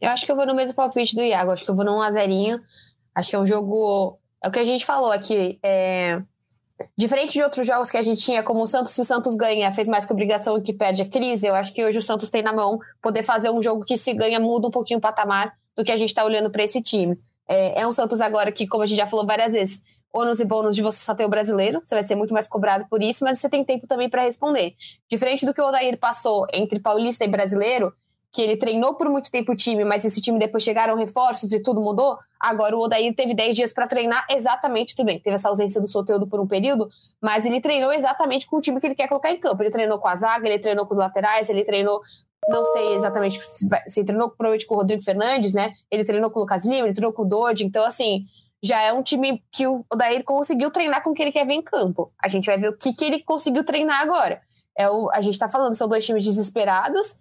Eu 0.02 0.10
acho 0.10 0.26
que 0.26 0.32
eu 0.32 0.36
vou 0.36 0.46
no 0.46 0.56
mesmo 0.56 0.74
palpite 0.74 1.16
do 1.16 1.22
Iago, 1.22 1.52
acho 1.52 1.64
que 1.64 1.70
eu 1.70 1.76
vou 1.76 1.86
no 1.86 1.98
1 1.98 2.02
a 2.02 2.12
0 2.12 2.62
Acho 3.14 3.30
que 3.30 3.36
é 3.36 3.40
um 3.40 3.48
jogo 3.48 4.20
é 4.42 4.48
o 4.48 4.52
que 4.52 4.60
a 4.60 4.66
gente 4.66 4.86
falou 4.86 5.12
aqui. 5.12 5.60
É... 5.64 6.22
Diferente 6.98 7.34
de 7.34 7.44
outros 7.44 7.68
jogos 7.68 7.92
que 7.92 7.98
a 7.98 8.02
gente 8.02 8.24
tinha, 8.24 8.42
como 8.42 8.64
o 8.64 8.68
Santos, 8.68 8.94
se 8.94 9.02
o 9.02 9.06
Santos 9.06 9.36
ganha, 9.36 9.72
fez 9.72 9.88
mais 9.88 10.04
que 10.04 10.12
obrigação 10.12 10.58
e 10.58 10.62
que 10.62 10.74
perde 10.74 11.04
a 11.04 11.08
crise, 11.08 11.46
eu 11.46 11.54
acho 11.54 11.72
que 11.72 11.86
hoje 11.86 12.00
o 12.00 12.02
Santos 12.02 12.30
tem 12.30 12.42
na 12.42 12.52
mão 12.52 12.80
poder 13.00 13.22
fazer 13.22 13.52
um 13.52 13.62
jogo 13.62 13.86
que 13.86 13.96
se 13.96 14.12
ganha 14.16 14.40
muda 14.40 14.68
um 14.68 14.72
pouquinho 14.72 14.98
o 14.98 15.02
patamar 15.02 15.54
do 15.76 15.84
que 15.84 15.92
a 15.92 15.98
gente 15.98 16.10
está 16.10 16.26
olhando 16.26 16.50
para 16.50 16.64
esse 16.64 16.82
time. 16.82 17.20
É, 17.48 17.82
é, 17.82 17.88
um 17.88 17.94
Santos 17.94 18.20
agora 18.20 18.52
que, 18.52 18.66
como 18.66 18.82
a 18.82 18.88
gente 18.88 18.98
já 18.98 19.06
falou 19.06 19.28
várias 19.28 19.54
vezes, 19.54 19.80
ônus 20.12 20.40
e 20.40 20.46
bônus 20.46 20.76
de 20.76 20.82
você 20.82 20.98
só 20.98 21.14
ter 21.14 21.24
o 21.24 21.30
brasileiro, 21.30 21.80
você 21.84 21.94
vai 21.94 22.04
ser 22.04 22.16
muito 22.16 22.34
mais 22.34 22.48
cobrado 22.48 22.88
por 22.90 23.04
isso, 23.04 23.24
mas 23.24 23.40
você 23.40 23.48
tem 23.48 23.64
tempo 23.64 23.86
também 23.86 24.10
para 24.10 24.24
responder. 24.24 24.74
Diferente 25.08 25.46
do 25.46 25.54
que 25.54 25.62
o 25.62 25.68
Odair 25.68 26.00
passou 26.00 26.48
entre 26.52 26.80
paulista 26.80 27.24
e 27.24 27.28
brasileiro, 27.28 27.94
que 28.32 28.42
ele 28.42 28.56
treinou 28.56 28.96
por 28.96 29.10
muito 29.10 29.30
tempo 29.30 29.52
o 29.52 29.56
time, 29.56 29.84
mas 29.84 30.06
esse 30.06 30.22
time 30.22 30.40
depois 30.40 30.64
chegaram 30.64 30.96
reforços 30.96 31.52
e 31.52 31.60
tudo 31.60 31.82
mudou. 31.82 32.18
Agora 32.40 32.78
o 32.78 32.80
Odair 32.80 33.14
teve 33.14 33.34
10 33.34 33.56
dias 33.56 33.74
para 33.74 33.88
treinar 33.88 34.26
exatamente 34.30 34.96
tudo 34.96 35.08
bem. 35.08 35.20
Teve 35.20 35.36
essa 35.36 35.50
ausência 35.50 35.82
do 35.82 35.88
Soteudo 35.88 36.26
por 36.26 36.40
um 36.40 36.48
período, 36.48 36.90
mas 37.22 37.46
ele 37.46 37.60
treinou 37.60 37.92
exatamente 37.92 38.48
com 38.48 38.58
o 38.58 38.62
time 38.62 38.80
que 38.80 38.88
ele 38.88 38.96
quer 38.96 39.10
colocar 39.10 39.32
em 39.32 39.40
campo. 39.40 39.62
Ele 39.62 39.70
treinou 39.70 40.00
com 40.00 40.08
a 40.08 40.16
zaga, 40.16 40.48
ele 40.48 40.60
treinou 40.60 40.86
com 40.86 40.94
os 40.94 41.00
laterais, 41.00 41.50
ele 41.50 41.66
treinou 41.66 42.02
não 42.48 42.66
sei 42.66 42.96
exatamente 42.96 43.40
se, 43.40 43.68
se 43.86 44.04
treinou 44.04 44.30
provavelmente 44.30 44.66
com 44.66 44.74
o 44.74 44.78
Rodrigo 44.78 45.04
Fernandes, 45.04 45.54
né? 45.54 45.74
Ele 45.92 46.04
treinou 46.04 46.32
com 46.32 46.40
o 46.40 46.42
Lucas 46.42 46.66
Lima, 46.66 46.88
ele 46.88 46.96
treinou 46.96 47.14
com 47.14 47.22
o 47.22 47.26
Dodge, 47.26 47.64
então 47.64 47.84
assim, 47.86 48.26
já 48.64 48.82
é 48.82 48.92
um 48.92 49.04
time 49.04 49.44
que 49.52 49.68
o 49.68 49.86
Odair 49.94 50.24
conseguiu 50.24 50.72
treinar 50.72 51.04
com 51.04 51.12
o 51.12 51.14
que 51.14 51.22
ele 51.22 51.32
quer 51.32 51.46
ver 51.46 51.54
em 51.54 51.62
campo. 51.62 52.12
A 52.18 52.28
gente 52.28 52.46
vai 52.46 52.58
ver 52.58 52.70
o 52.70 52.78
que, 52.78 52.94
que 52.94 53.06
ele 53.06 53.22
conseguiu 53.22 53.64
treinar 53.64 54.02
agora. 54.02 54.42
É 54.76 54.90
o, 54.90 55.12
a 55.12 55.22
gente 55.22 55.38
tá 55.38 55.48
falando, 55.48 55.76
são 55.76 55.88
dois 55.88 56.04
times 56.04 56.24
desesperados 56.24 57.16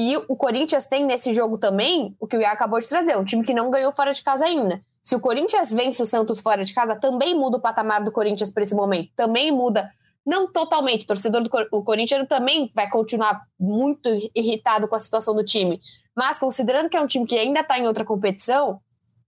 e 0.00 0.16
o 0.16 0.36
Corinthians 0.36 0.86
tem 0.86 1.04
nesse 1.04 1.32
jogo 1.32 1.58
também 1.58 2.14
o 2.20 2.26
que 2.28 2.36
o 2.36 2.40
Iá 2.40 2.52
acabou 2.52 2.78
de 2.78 2.88
trazer, 2.88 3.18
um 3.18 3.24
time 3.24 3.42
que 3.42 3.52
não 3.52 3.68
ganhou 3.68 3.90
fora 3.90 4.14
de 4.14 4.22
casa 4.22 4.44
ainda. 4.44 4.80
Se 5.02 5.16
o 5.16 5.20
Corinthians 5.20 5.72
vence 5.72 6.00
o 6.00 6.06
Santos 6.06 6.38
fora 6.38 6.64
de 6.64 6.72
casa, 6.72 6.94
também 6.94 7.34
muda 7.34 7.56
o 7.56 7.60
patamar 7.60 8.04
do 8.04 8.12
Corinthians 8.12 8.48
para 8.52 8.62
esse 8.62 8.76
momento. 8.76 9.10
Também 9.16 9.50
muda, 9.50 9.90
não 10.24 10.46
totalmente. 10.52 11.02
O 11.02 11.08
torcedor 11.08 11.42
do 11.42 11.50
o 11.72 11.82
Corinthians 11.82 12.28
também 12.28 12.70
vai 12.72 12.88
continuar 12.88 13.42
muito 13.58 14.08
irritado 14.36 14.86
com 14.86 14.94
a 14.94 15.00
situação 15.00 15.34
do 15.34 15.44
time. 15.44 15.80
Mas 16.16 16.38
considerando 16.38 16.88
que 16.88 16.96
é 16.96 17.00
um 17.00 17.06
time 17.08 17.26
que 17.26 17.36
ainda 17.36 17.58
está 17.58 17.76
em 17.76 17.88
outra 17.88 18.04
competição, 18.04 18.80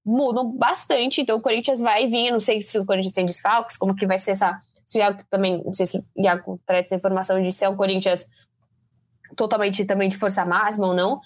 mudam 0.07 0.53
bastante. 0.53 1.21
Então 1.21 1.39
o 1.39 1.41
Corinthians 1.41 1.81
vai 1.81 2.07
vir. 2.07 2.31
Não 2.31 2.39
sei 2.39 2.63
se 2.63 2.79
o 2.79 2.87
Corinthians 2.87 3.13
tem 3.13 3.27
desfalques, 3.27 3.77
como 3.77 3.97
que 3.97 4.07
vai 4.07 4.21
ser 4.21 4.33
essa. 4.33 4.61
Se 4.87 4.99
o 4.99 5.01
Iago 5.01 5.21
também, 5.29 5.61
não 5.65 5.75
sei 5.75 5.87
se 5.87 5.99
o 5.99 6.05
Iago 6.17 6.61
traz 6.65 6.87
essa 6.87 6.95
informação 6.95 7.43
de 7.43 7.51
se 7.51 7.65
é 7.65 7.69
o 7.69 7.75
Corinthians 7.75 8.25
totalmente 9.37 9.85
também 9.85 10.09
de 10.09 10.17
força 10.17 10.45
máxima 10.45 10.87
ou 10.87 10.95
não. 10.95 11.21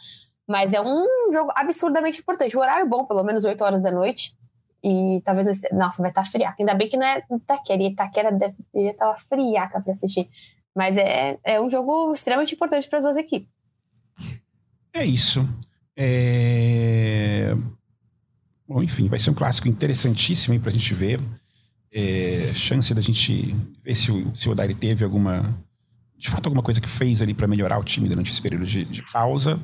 Mas 0.47 0.75
é 0.75 0.81
um 0.81 1.33
jogo 1.33 1.51
absurdamente 1.55 2.21
importante. 2.21 2.57
O 2.57 2.61
horário 2.61 2.85
é 2.85 2.89
bom, 2.89 3.05
pelo 3.05 3.23
menos 3.23 3.45
8 3.45 3.63
horas 3.65 3.83
da 3.83 3.91
noite. 3.91 4.35
E 4.83 5.23
talvez. 5.25 5.61
Nossa, 5.73 6.03
vai 6.03 6.11
estar 6.11 6.23
tá 6.23 6.31
friaca. 6.31 6.57
Ainda 6.59 6.75
bem 6.75 6.89
que 6.89 6.97
não 6.97 7.07
é 7.07 7.23
Itaquera. 7.31 7.83
E 7.83 7.87
Itaquera 7.89 8.31
deve 8.31 8.55
estar 8.75 9.13
tá 9.13 9.17
friaca 9.17 9.81
para 9.81 9.93
assistir. 9.95 10.29
Mas 10.75 10.97
é, 10.97 11.39
é 11.43 11.61
um 11.61 11.71
jogo 11.71 12.13
extremamente 12.13 12.55
importante 12.55 12.89
para 12.89 12.99
as 12.99 13.05
duas 13.05 13.17
equipes. 13.17 13.49
É 14.93 15.05
isso. 15.05 15.49
É... 15.97 17.55
Bom, 18.67 18.83
enfim, 18.83 19.09
vai 19.09 19.19
ser 19.19 19.31
um 19.31 19.35
clássico 19.35 19.69
interessantíssimo 19.69 20.59
para 20.61 20.71
a 20.71 20.73
gente 20.73 20.93
ver. 20.93 21.21
É... 21.91 22.53
Chance 22.55 22.93
da 22.93 23.01
gente 23.01 23.55
ver 23.83 23.95
se 23.95 24.13
o, 24.13 24.35
se 24.35 24.49
o 24.51 24.55
Dari 24.55 24.75
teve 24.75 25.05
alguma 25.05 25.57
de 26.25 26.31
fato 26.31 26.47
alguma 26.47 26.63
coisa 26.63 26.81
que 26.81 26.89
fez 26.89 27.21
ali 27.21 27.35
para 27.35 27.47
melhorar 27.47 27.79
o 27.79 27.85
time 27.85 28.09
durante 28.09 28.31
esse 28.31 28.41
período 28.41 28.65
de, 28.65 28.83
de 28.87 29.03
pausa. 29.13 29.61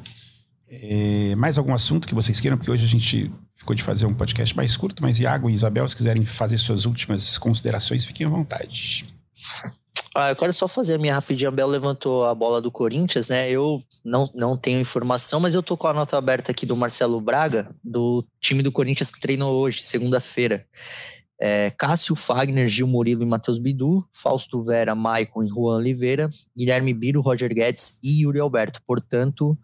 É, 0.69 1.35
mais 1.35 1.57
algum 1.57 1.73
assunto 1.73 2.07
que 2.07 2.15
vocês 2.15 2.39
queiram? 2.39 2.59
Porque 2.59 2.71
hoje 2.71 2.85
a 2.85 2.89
gente 2.89 3.33
ficou 3.57 3.75
de 3.75 3.83
fazer 3.83 4.05
um 4.05 4.13
podcast 4.13 4.55
mais 4.55 4.77
curto, 4.77 5.03
mas 5.03 5.19
Iago 5.19 5.49
e 5.49 5.55
Isabel, 5.55 5.89
se 5.89 5.97
quiserem 5.97 6.23
fazer 6.27 6.59
suas 6.59 6.85
últimas 6.85 7.39
considerações, 7.39 8.05
fiquem 8.05 8.27
à 8.27 8.31
vontade. 8.31 9.07
Ah, 10.15 10.29
eu 10.29 10.37
quero 10.37 10.53
só 10.53 10.69
fazer 10.69 10.97
a 10.97 10.99
minha 10.99 11.15
rapidinha. 11.15 11.51
Bel 11.51 11.67
levantou 11.67 12.27
a 12.27 12.35
bola 12.35 12.61
do 12.61 12.71
Corinthians, 12.71 13.29
né? 13.31 13.51
Eu 13.51 13.83
não, 14.05 14.31
não 14.35 14.55
tenho 14.55 14.81
informação, 14.81 15.41
mas 15.41 15.55
eu 15.55 15.63
tô 15.63 15.79
com 15.79 15.87
a 15.87 15.95
nota 15.95 16.19
aberta 16.19 16.53
aqui 16.53 16.67
do 16.67 16.77
Marcelo 16.77 17.21
Braga, 17.23 17.75
do 17.83 18.23
time 18.39 18.63
do 18.63 18.71
Corinthians 18.71 19.11
que 19.11 19.21
treinou 19.21 19.57
hoje, 19.57 19.83
segunda-feira 19.83 20.67
é, 21.41 21.71
Cássio 21.71 22.15
Fagner, 22.15 22.69
Gil 22.69 22.87
Murilo 22.87 23.23
e 23.23 23.27
Matheus 23.27 23.59
Bidu, 23.59 24.07
Fausto 24.13 24.63
Vera, 24.63 24.95
Maicon 24.95 25.43
e 25.43 25.47
Juan 25.47 25.77
Oliveira, 25.77 26.29
Guilherme 26.57 26.93
Biro, 26.93 27.23
Roger 27.23 27.53
Guedes 27.55 27.99
e 28.05 28.23
Yuri 28.23 28.39
Alberto. 28.39 28.83
Portanto, 28.87 29.59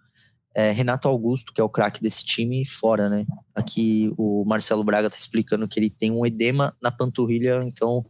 é, 0.55 0.71
Renato 0.71 1.07
Augusto, 1.07 1.53
que 1.53 1.61
é 1.61 1.65
o 1.65 1.69
craque 1.69 2.01
desse 2.01 2.25
time, 2.25 2.65
fora, 2.65 3.11
né? 3.11 3.27
Aqui 3.55 4.11
o 4.17 4.43
Marcelo 4.47 4.83
Braga 4.83 5.11
tá 5.11 5.17
explicando 5.19 5.69
que 5.69 5.79
ele 5.79 5.91
tem 5.91 6.11
um 6.11 6.25
edema 6.25 6.75
na 6.83 6.91
panturrilha, 6.91 7.63
então 7.67 8.07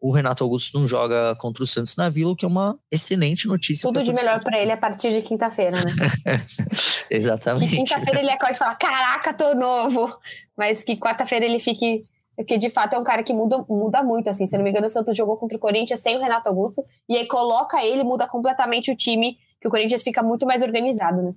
o 0.00 0.10
Renato 0.10 0.42
Augusto 0.42 0.78
não 0.78 0.88
joga 0.88 1.36
contra 1.36 1.62
o 1.62 1.66
Santos 1.66 1.94
na 1.96 2.08
Vila, 2.08 2.30
o 2.30 2.36
que 2.36 2.46
é 2.46 2.48
uma 2.48 2.78
excelente 2.90 3.46
notícia. 3.46 3.86
Tudo 3.86 4.02
de 4.02 4.10
melhor 4.14 4.40
para 4.40 4.58
ele 4.58 4.72
a 4.72 4.76
partir 4.78 5.10
de 5.10 5.20
quinta-feira, 5.20 5.76
né? 5.76 5.92
Exatamente. 7.10 7.76
quinta-feira 7.76 8.20
ele 8.20 8.30
acorde 8.30 8.56
e 8.56 8.58
fala: 8.58 8.74
Caraca, 8.76 9.34
tô 9.34 9.54
novo! 9.54 10.16
Mas 10.56 10.82
que 10.82 10.96
quarta-feira 10.96 11.44
ele 11.44 11.60
fique 11.60 12.04
porque 12.40 12.56
de 12.56 12.70
fato 12.70 12.94
é 12.94 12.98
um 12.98 13.04
cara 13.04 13.22
que 13.22 13.34
muda, 13.34 13.64
muda 13.68 14.02
muito, 14.02 14.30
assim. 14.30 14.46
Se 14.46 14.56
não 14.56 14.64
me 14.64 14.70
engano, 14.70 14.86
o 14.86 14.90
Santos 14.90 15.16
jogou 15.16 15.36
contra 15.36 15.56
o 15.56 15.60
Corinthians 15.60 16.00
sem 16.00 16.16
o 16.16 16.20
Renato 16.20 16.48
Augusto, 16.48 16.82
e 17.08 17.16
aí 17.16 17.26
coloca 17.26 17.84
ele, 17.84 18.02
muda 18.02 18.26
completamente 18.26 18.90
o 18.90 18.96
time, 18.96 19.36
que 19.60 19.68
o 19.68 19.70
Corinthians 19.70 20.02
fica 20.02 20.22
muito 20.22 20.46
mais 20.46 20.62
organizado, 20.62 21.22
né? 21.22 21.34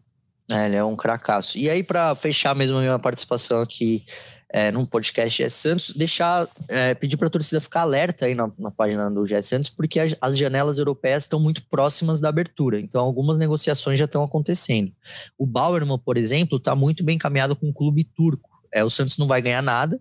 É, 0.52 0.66
ele 0.66 0.78
é 0.78 0.84
um 0.84 0.96
cracaço. 0.96 1.58
E 1.58 1.70
aí, 1.70 1.84
para 1.84 2.16
fechar 2.16 2.56
mesmo 2.56 2.78
a 2.78 2.82
minha 2.82 3.00
participação 3.00 3.62
aqui 3.62 4.04
é, 4.50 4.72
num 4.72 4.86
podcast 4.86 5.44
GS 5.44 5.54
Santos, 5.54 5.90
deixar, 5.94 6.48
é, 6.70 6.94
pedir 6.94 7.18
para 7.18 7.28
a 7.28 7.32
torcida 7.32 7.60
ficar 7.60 7.82
alerta 7.82 8.26
aí 8.26 8.36
na, 8.36 8.50
na 8.58 8.72
página 8.72 9.10
do 9.12 9.24
GS 9.24 9.46
Santos, 9.46 9.70
porque 9.70 10.00
as, 10.00 10.16
as, 10.22 10.38
janelas 10.38 10.78
europeias 10.78 11.24
estão 11.24 11.40
muito 11.40 11.66
próximas 11.66 12.20
da 12.20 12.30
abertura, 12.30 12.80
então 12.80 13.02
algumas 13.02 13.38
negociações 13.38 14.00
já 14.00 14.06
estão 14.06 14.24
acontecendo. 14.24 14.92
O 15.38 15.46
Bauerman, 15.46 15.98
por 15.98 16.18
exemplo, 16.18 16.60
está 16.60 16.76
muito 16.76 17.04
bem 17.04 17.16
encaminhado 17.16 17.56
com 17.56 17.68
o 17.68 17.74
clube 17.74 18.04
turco. 18.04 18.50
É, 18.74 18.84
o 18.84 18.90
Santos 18.90 19.18
não 19.18 19.28
vai 19.28 19.42
ganhar 19.42 19.62
nada, 19.62 20.00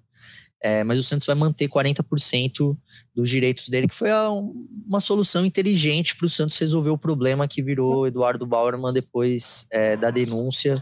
é, 0.63 0.85
mas 0.85 0.99
o 0.99 1.03
Santos 1.03 1.27
vai 1.27 1.35
manter 1.35 1.69
40% 1.69 2.77
dos 3.15 3.29
direitos 3.29 3.69
dele, 3.69 3.89
que 3.89 3.95
foi 3.95 4.11
a, 4.11 4.31
uma 4.31 5.01
solução 5.01 5.45
inteligente 5.45 6.17
para 6.17 6.27
o 6.27 6.31
Santos 6.31 6.57
resolver 6.57 6.91
o 6.91 6.99
problema 6.99 7.49
que 7.49 7.61
virou 7.61 8.07
Eduardo 8.07 8.47
Bauerman 8.47 8.93
depois 8.93 9.67
é, 9.73 9.97
da 9.97 10.11
denúncia 10.11 10.81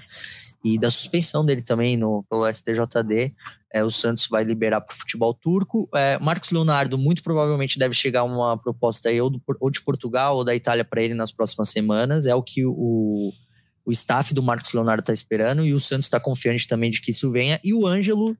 e 0.63 0.79
da 0.79 0.91
suspensão 0.91 1.45
dele 1.45 1.63
também 1.63 1.97
no, 1.97 2.23
pelo 2.29 2.47
STJD. 2.47 3.35
É, 3.73 3.83
o 3.83 3.91
Santos 3.91 4.27
vai 4.29 4.45
liberar 4.45 4.83
para 4.83 4.95
o 4.95 4.99
futebol 4.99 5.33
turco. 5.33 5.89
É, 5.95 6.19
Marcos 6.19 6.51
Leonardo 6.51 6.99
muito 6.99 7.23
provavelmente 7.23 7.79
deve 7.79 7.95
chegar 7.95 8.25
uma 8.25 8.59
proposta 8.59 9.09
aí 9.09 9.19
ou, 9.19 9.31
do, 9.31 9.41
ou 9.61 9.71
de 9.71 9.81
Portugal 9.81 10.37
ou 10.37 10.45
da 10.45 10.55
Itália 10.55 10.85
para 10.85 11.01
ele 11.01 11.15
nas 11.15 11.33
próximas 11.33 11.71
semanas. 11.71 12.27
É 12.27 12.35
o 12.35 12.43
que 12.43 12.67
o, 12.67 13.33
o 13.91 13.93
o 13.93 13.93
staff 13.93 14.33
do 14.33 14.43
Marcos 14.43 14.73
Leonardo 14.73 15.01
está 15.01 15.13
esperando 15.13 15.67
e 15.67 15.75
o 15.75 15.81
Santos 15.81 16.07
está 16.07 16.21
confiante 16.21 16.69
também 16.69 16.91
de 16.91 17.01
que 17.01 17.11
isso 17.11 17.31
venha. 17.31 17.59
E 17.63 17.75
o 17.75 17.87
Ângelo 17.87 18.37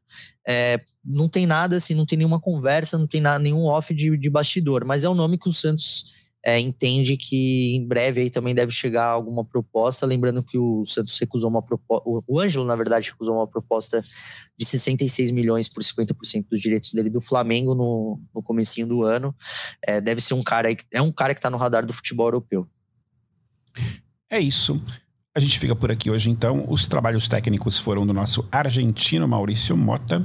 é, 0.47 0.81
não 1.05 1.29
tem 1.29 1.45
nada 1.45 1.77
assim, 1.77 1.93
não 1.93 2.07
tem 2.07 2.17
nenhuma 2.17 2.41
conversa, 2.41 2.97
não 2.97 3.07
tem 3.07 3.21
nada, 3.21 3.41
nenhum 3.41 3.65
off 3.65 3.93
de, 3.93 4.17
de 4.17 4.31
bastidor, 4.31 4.85
mas 4.85 5.05
é 5.05 5.09
um 5.09 5.15
nome 5.15 5.37
que 5.37 5.49
o 5.49 5.53
Santos 5.53 6.19
é, 6.43 6.59
entende 6.59 7.17
que 7.17 7.75
em 7.75 7.87
breve 7.87 8.23
aí 8.23 8.31
também 8.31 8.55
deve 8.55 8.73
chegar 8.73 9.07
alguma 9.07 9.45
proposta. 9.45 10.07
Lembrando 10.07 10.43
que 10.43 10.57
o 10.57 10.85
Santos 10.87 11.19
recusou 11.19 11.51
uma 11.51 11.63
proposta, 11.63 12.09
o 12.09 12.39
Ângelo, 12.39 12.65
na 12.65 12.77
verdade, 12.77 13.11
recusou 13.11 13.35
uma 13.35 13.47
proposta 13.47 14.03
de 14.57 14.65
66 14.65 15.33
milhões 15.33 15.69
por 15.69 15.83
50% 15.83 16.47
dos 16.49 16.61
direitos 16.61 16.93
dele 16.93 17.11
do 17.11 17.21
Flamengo 17.21 17.75
no, 17.75 18.21
no 18.33 18.41
comecinho 18.41 18.87
do 18.87 19.03
ano. 19.03 19.35
É, 19.85 20.01
deve 20.01 20.21
ser 20.21 20.35
um 20.35 20.43
cara 20.43 20.69
aí, 20.69 20.77
é 20.93 21.03
um 21.03 21.11
cara 21.11 21.35
que 21.35 21.39
está 21.39 21.51
no 21.51 21.59
radar 21.59 21.85
do 21.85 21.93
futebol 21.93 22.29
europeu. 22.29 22.69
É 24.31 24.39
isso. 24.39 24.81
A 25.35 25.39
gente 25.39 25.59
fica 25.59 25.77
por 25.77 25.93
aqui 25.93 26.11
hoje, 26.11 26.29
então. 26.29 26.65
Os 26.69 26.89
trabalhos 26.89 27.29
técnicos 27.29 27.79
foram 27.79 28.07
do 28.07 28.13
nosso 28.13 28.47
argentino 28.51 29.29
Maurício 29.29 29.77
Mota. 29.77 30.25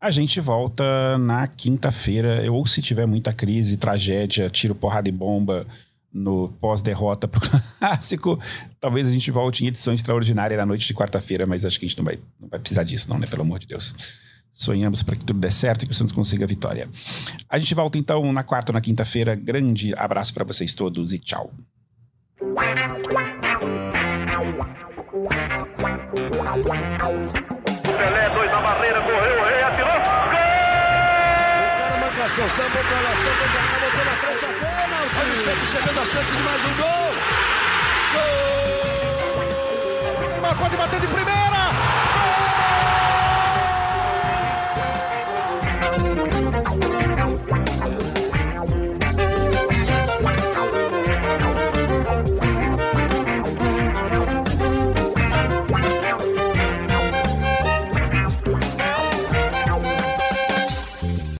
A 0.00 0.10
gente 0.10 0.40
volta 0.40 1.18
na 1.18 1.46
quinta-feira, 1.46 2.50
ou 2.50 2.66
se 2.66 2.80
tiver 2.80 3.06
muita 3.06 3.32
crise, 3.32 3.76
tragédia, 3.76 4.48
tiro, 4.48 4.74
porrada 4.74 5.08
e 5.08 5.12
bomba 5.12 5.66
no 6.12 6.48
pós-derrota 6.60 7.26
pro 7.26 7.40
clássico, 7.80 8.38
talvez 8.78 9.06
a 9.06 9.10
gente 9.10 9.30
volte 9.32 9.64
em 9.64 9.66
edição 9.66 9.92
extraordinária 9.92 10.56
na 10.56 10.64
noite 10.64 10.86
de 10.86 10.94
quarta-feira, 10.94 11.44
mas 11.44 11.64
acho 11.64 11.78
que 11.78 11.86
a 11.86 11.88
gente 11.88 11.98
não 11.98 12.04
vai, 12.04 12.18
não 12.40 12.48
vai 12.48 12.60
precisar 12.60 12.84
disso, 12.84 13.10
não, 13.10 13.18
né? 13.18 13.26
Pelo 13.26 13.42
amor 13.42 13.58
de 13.58 13.66
Deus. 13.66 13.94
Sonhamos 14.52 15.02
para 15.02 15.16
que 15.16 15.24
tudo 15.24 15.40
dê 15.40 15.50
certo 15.50 15.82
e 15.82 15.86
que 15.86 15.92
o 15.92 15.94
Santos 15.94 16.12
consiga 16.12 16.44
a 16.44 16.48
vitória. 16.48 16.88
A 17.48 17.58
gente 17.58 17.74
volta 17.74 17.98
então 17.98 18.32
na 18.32 18.44
quarta 18.44 18.70
ou 18.70 18.74
na 18.74 18.80
quinta-feira. 18.80 19.34
Grande 19.34 19.92
abraço 19.96 20.32
para 20.32 20.44
vocês 20.44 20.74
todos 20.74 21.12
e 21.12 21.18
tchau. 21.18 21.52
Sambou 32.34 32.82
pra 32.82 33.00
lá, 33.00 33.14
sambou 33.14 33.48
pra 33.48 33.62
cá, 33.62 33.78
botou 33.78 34.04
na 34.04 34.10
frente 34.16 34.44
a 34.44 34.48
bola. 34.48 35.06
O 35.06 35.10
time 35.10 35.36
sempre 35.36 35.66
chegando 35.66 36.00
a 36.00 36.04
chance 36.04 36.36
de 36.36 36.42
mais 36.42 36.64
um 36.64 36.74
gol. 36.74 37.14
Gol! 40.18 40.28
Neymar 40.28 40.56
pode 40.56 40.76
bater 40.76 41.00
de 41.00 41.06
primeira. 41.06 41.53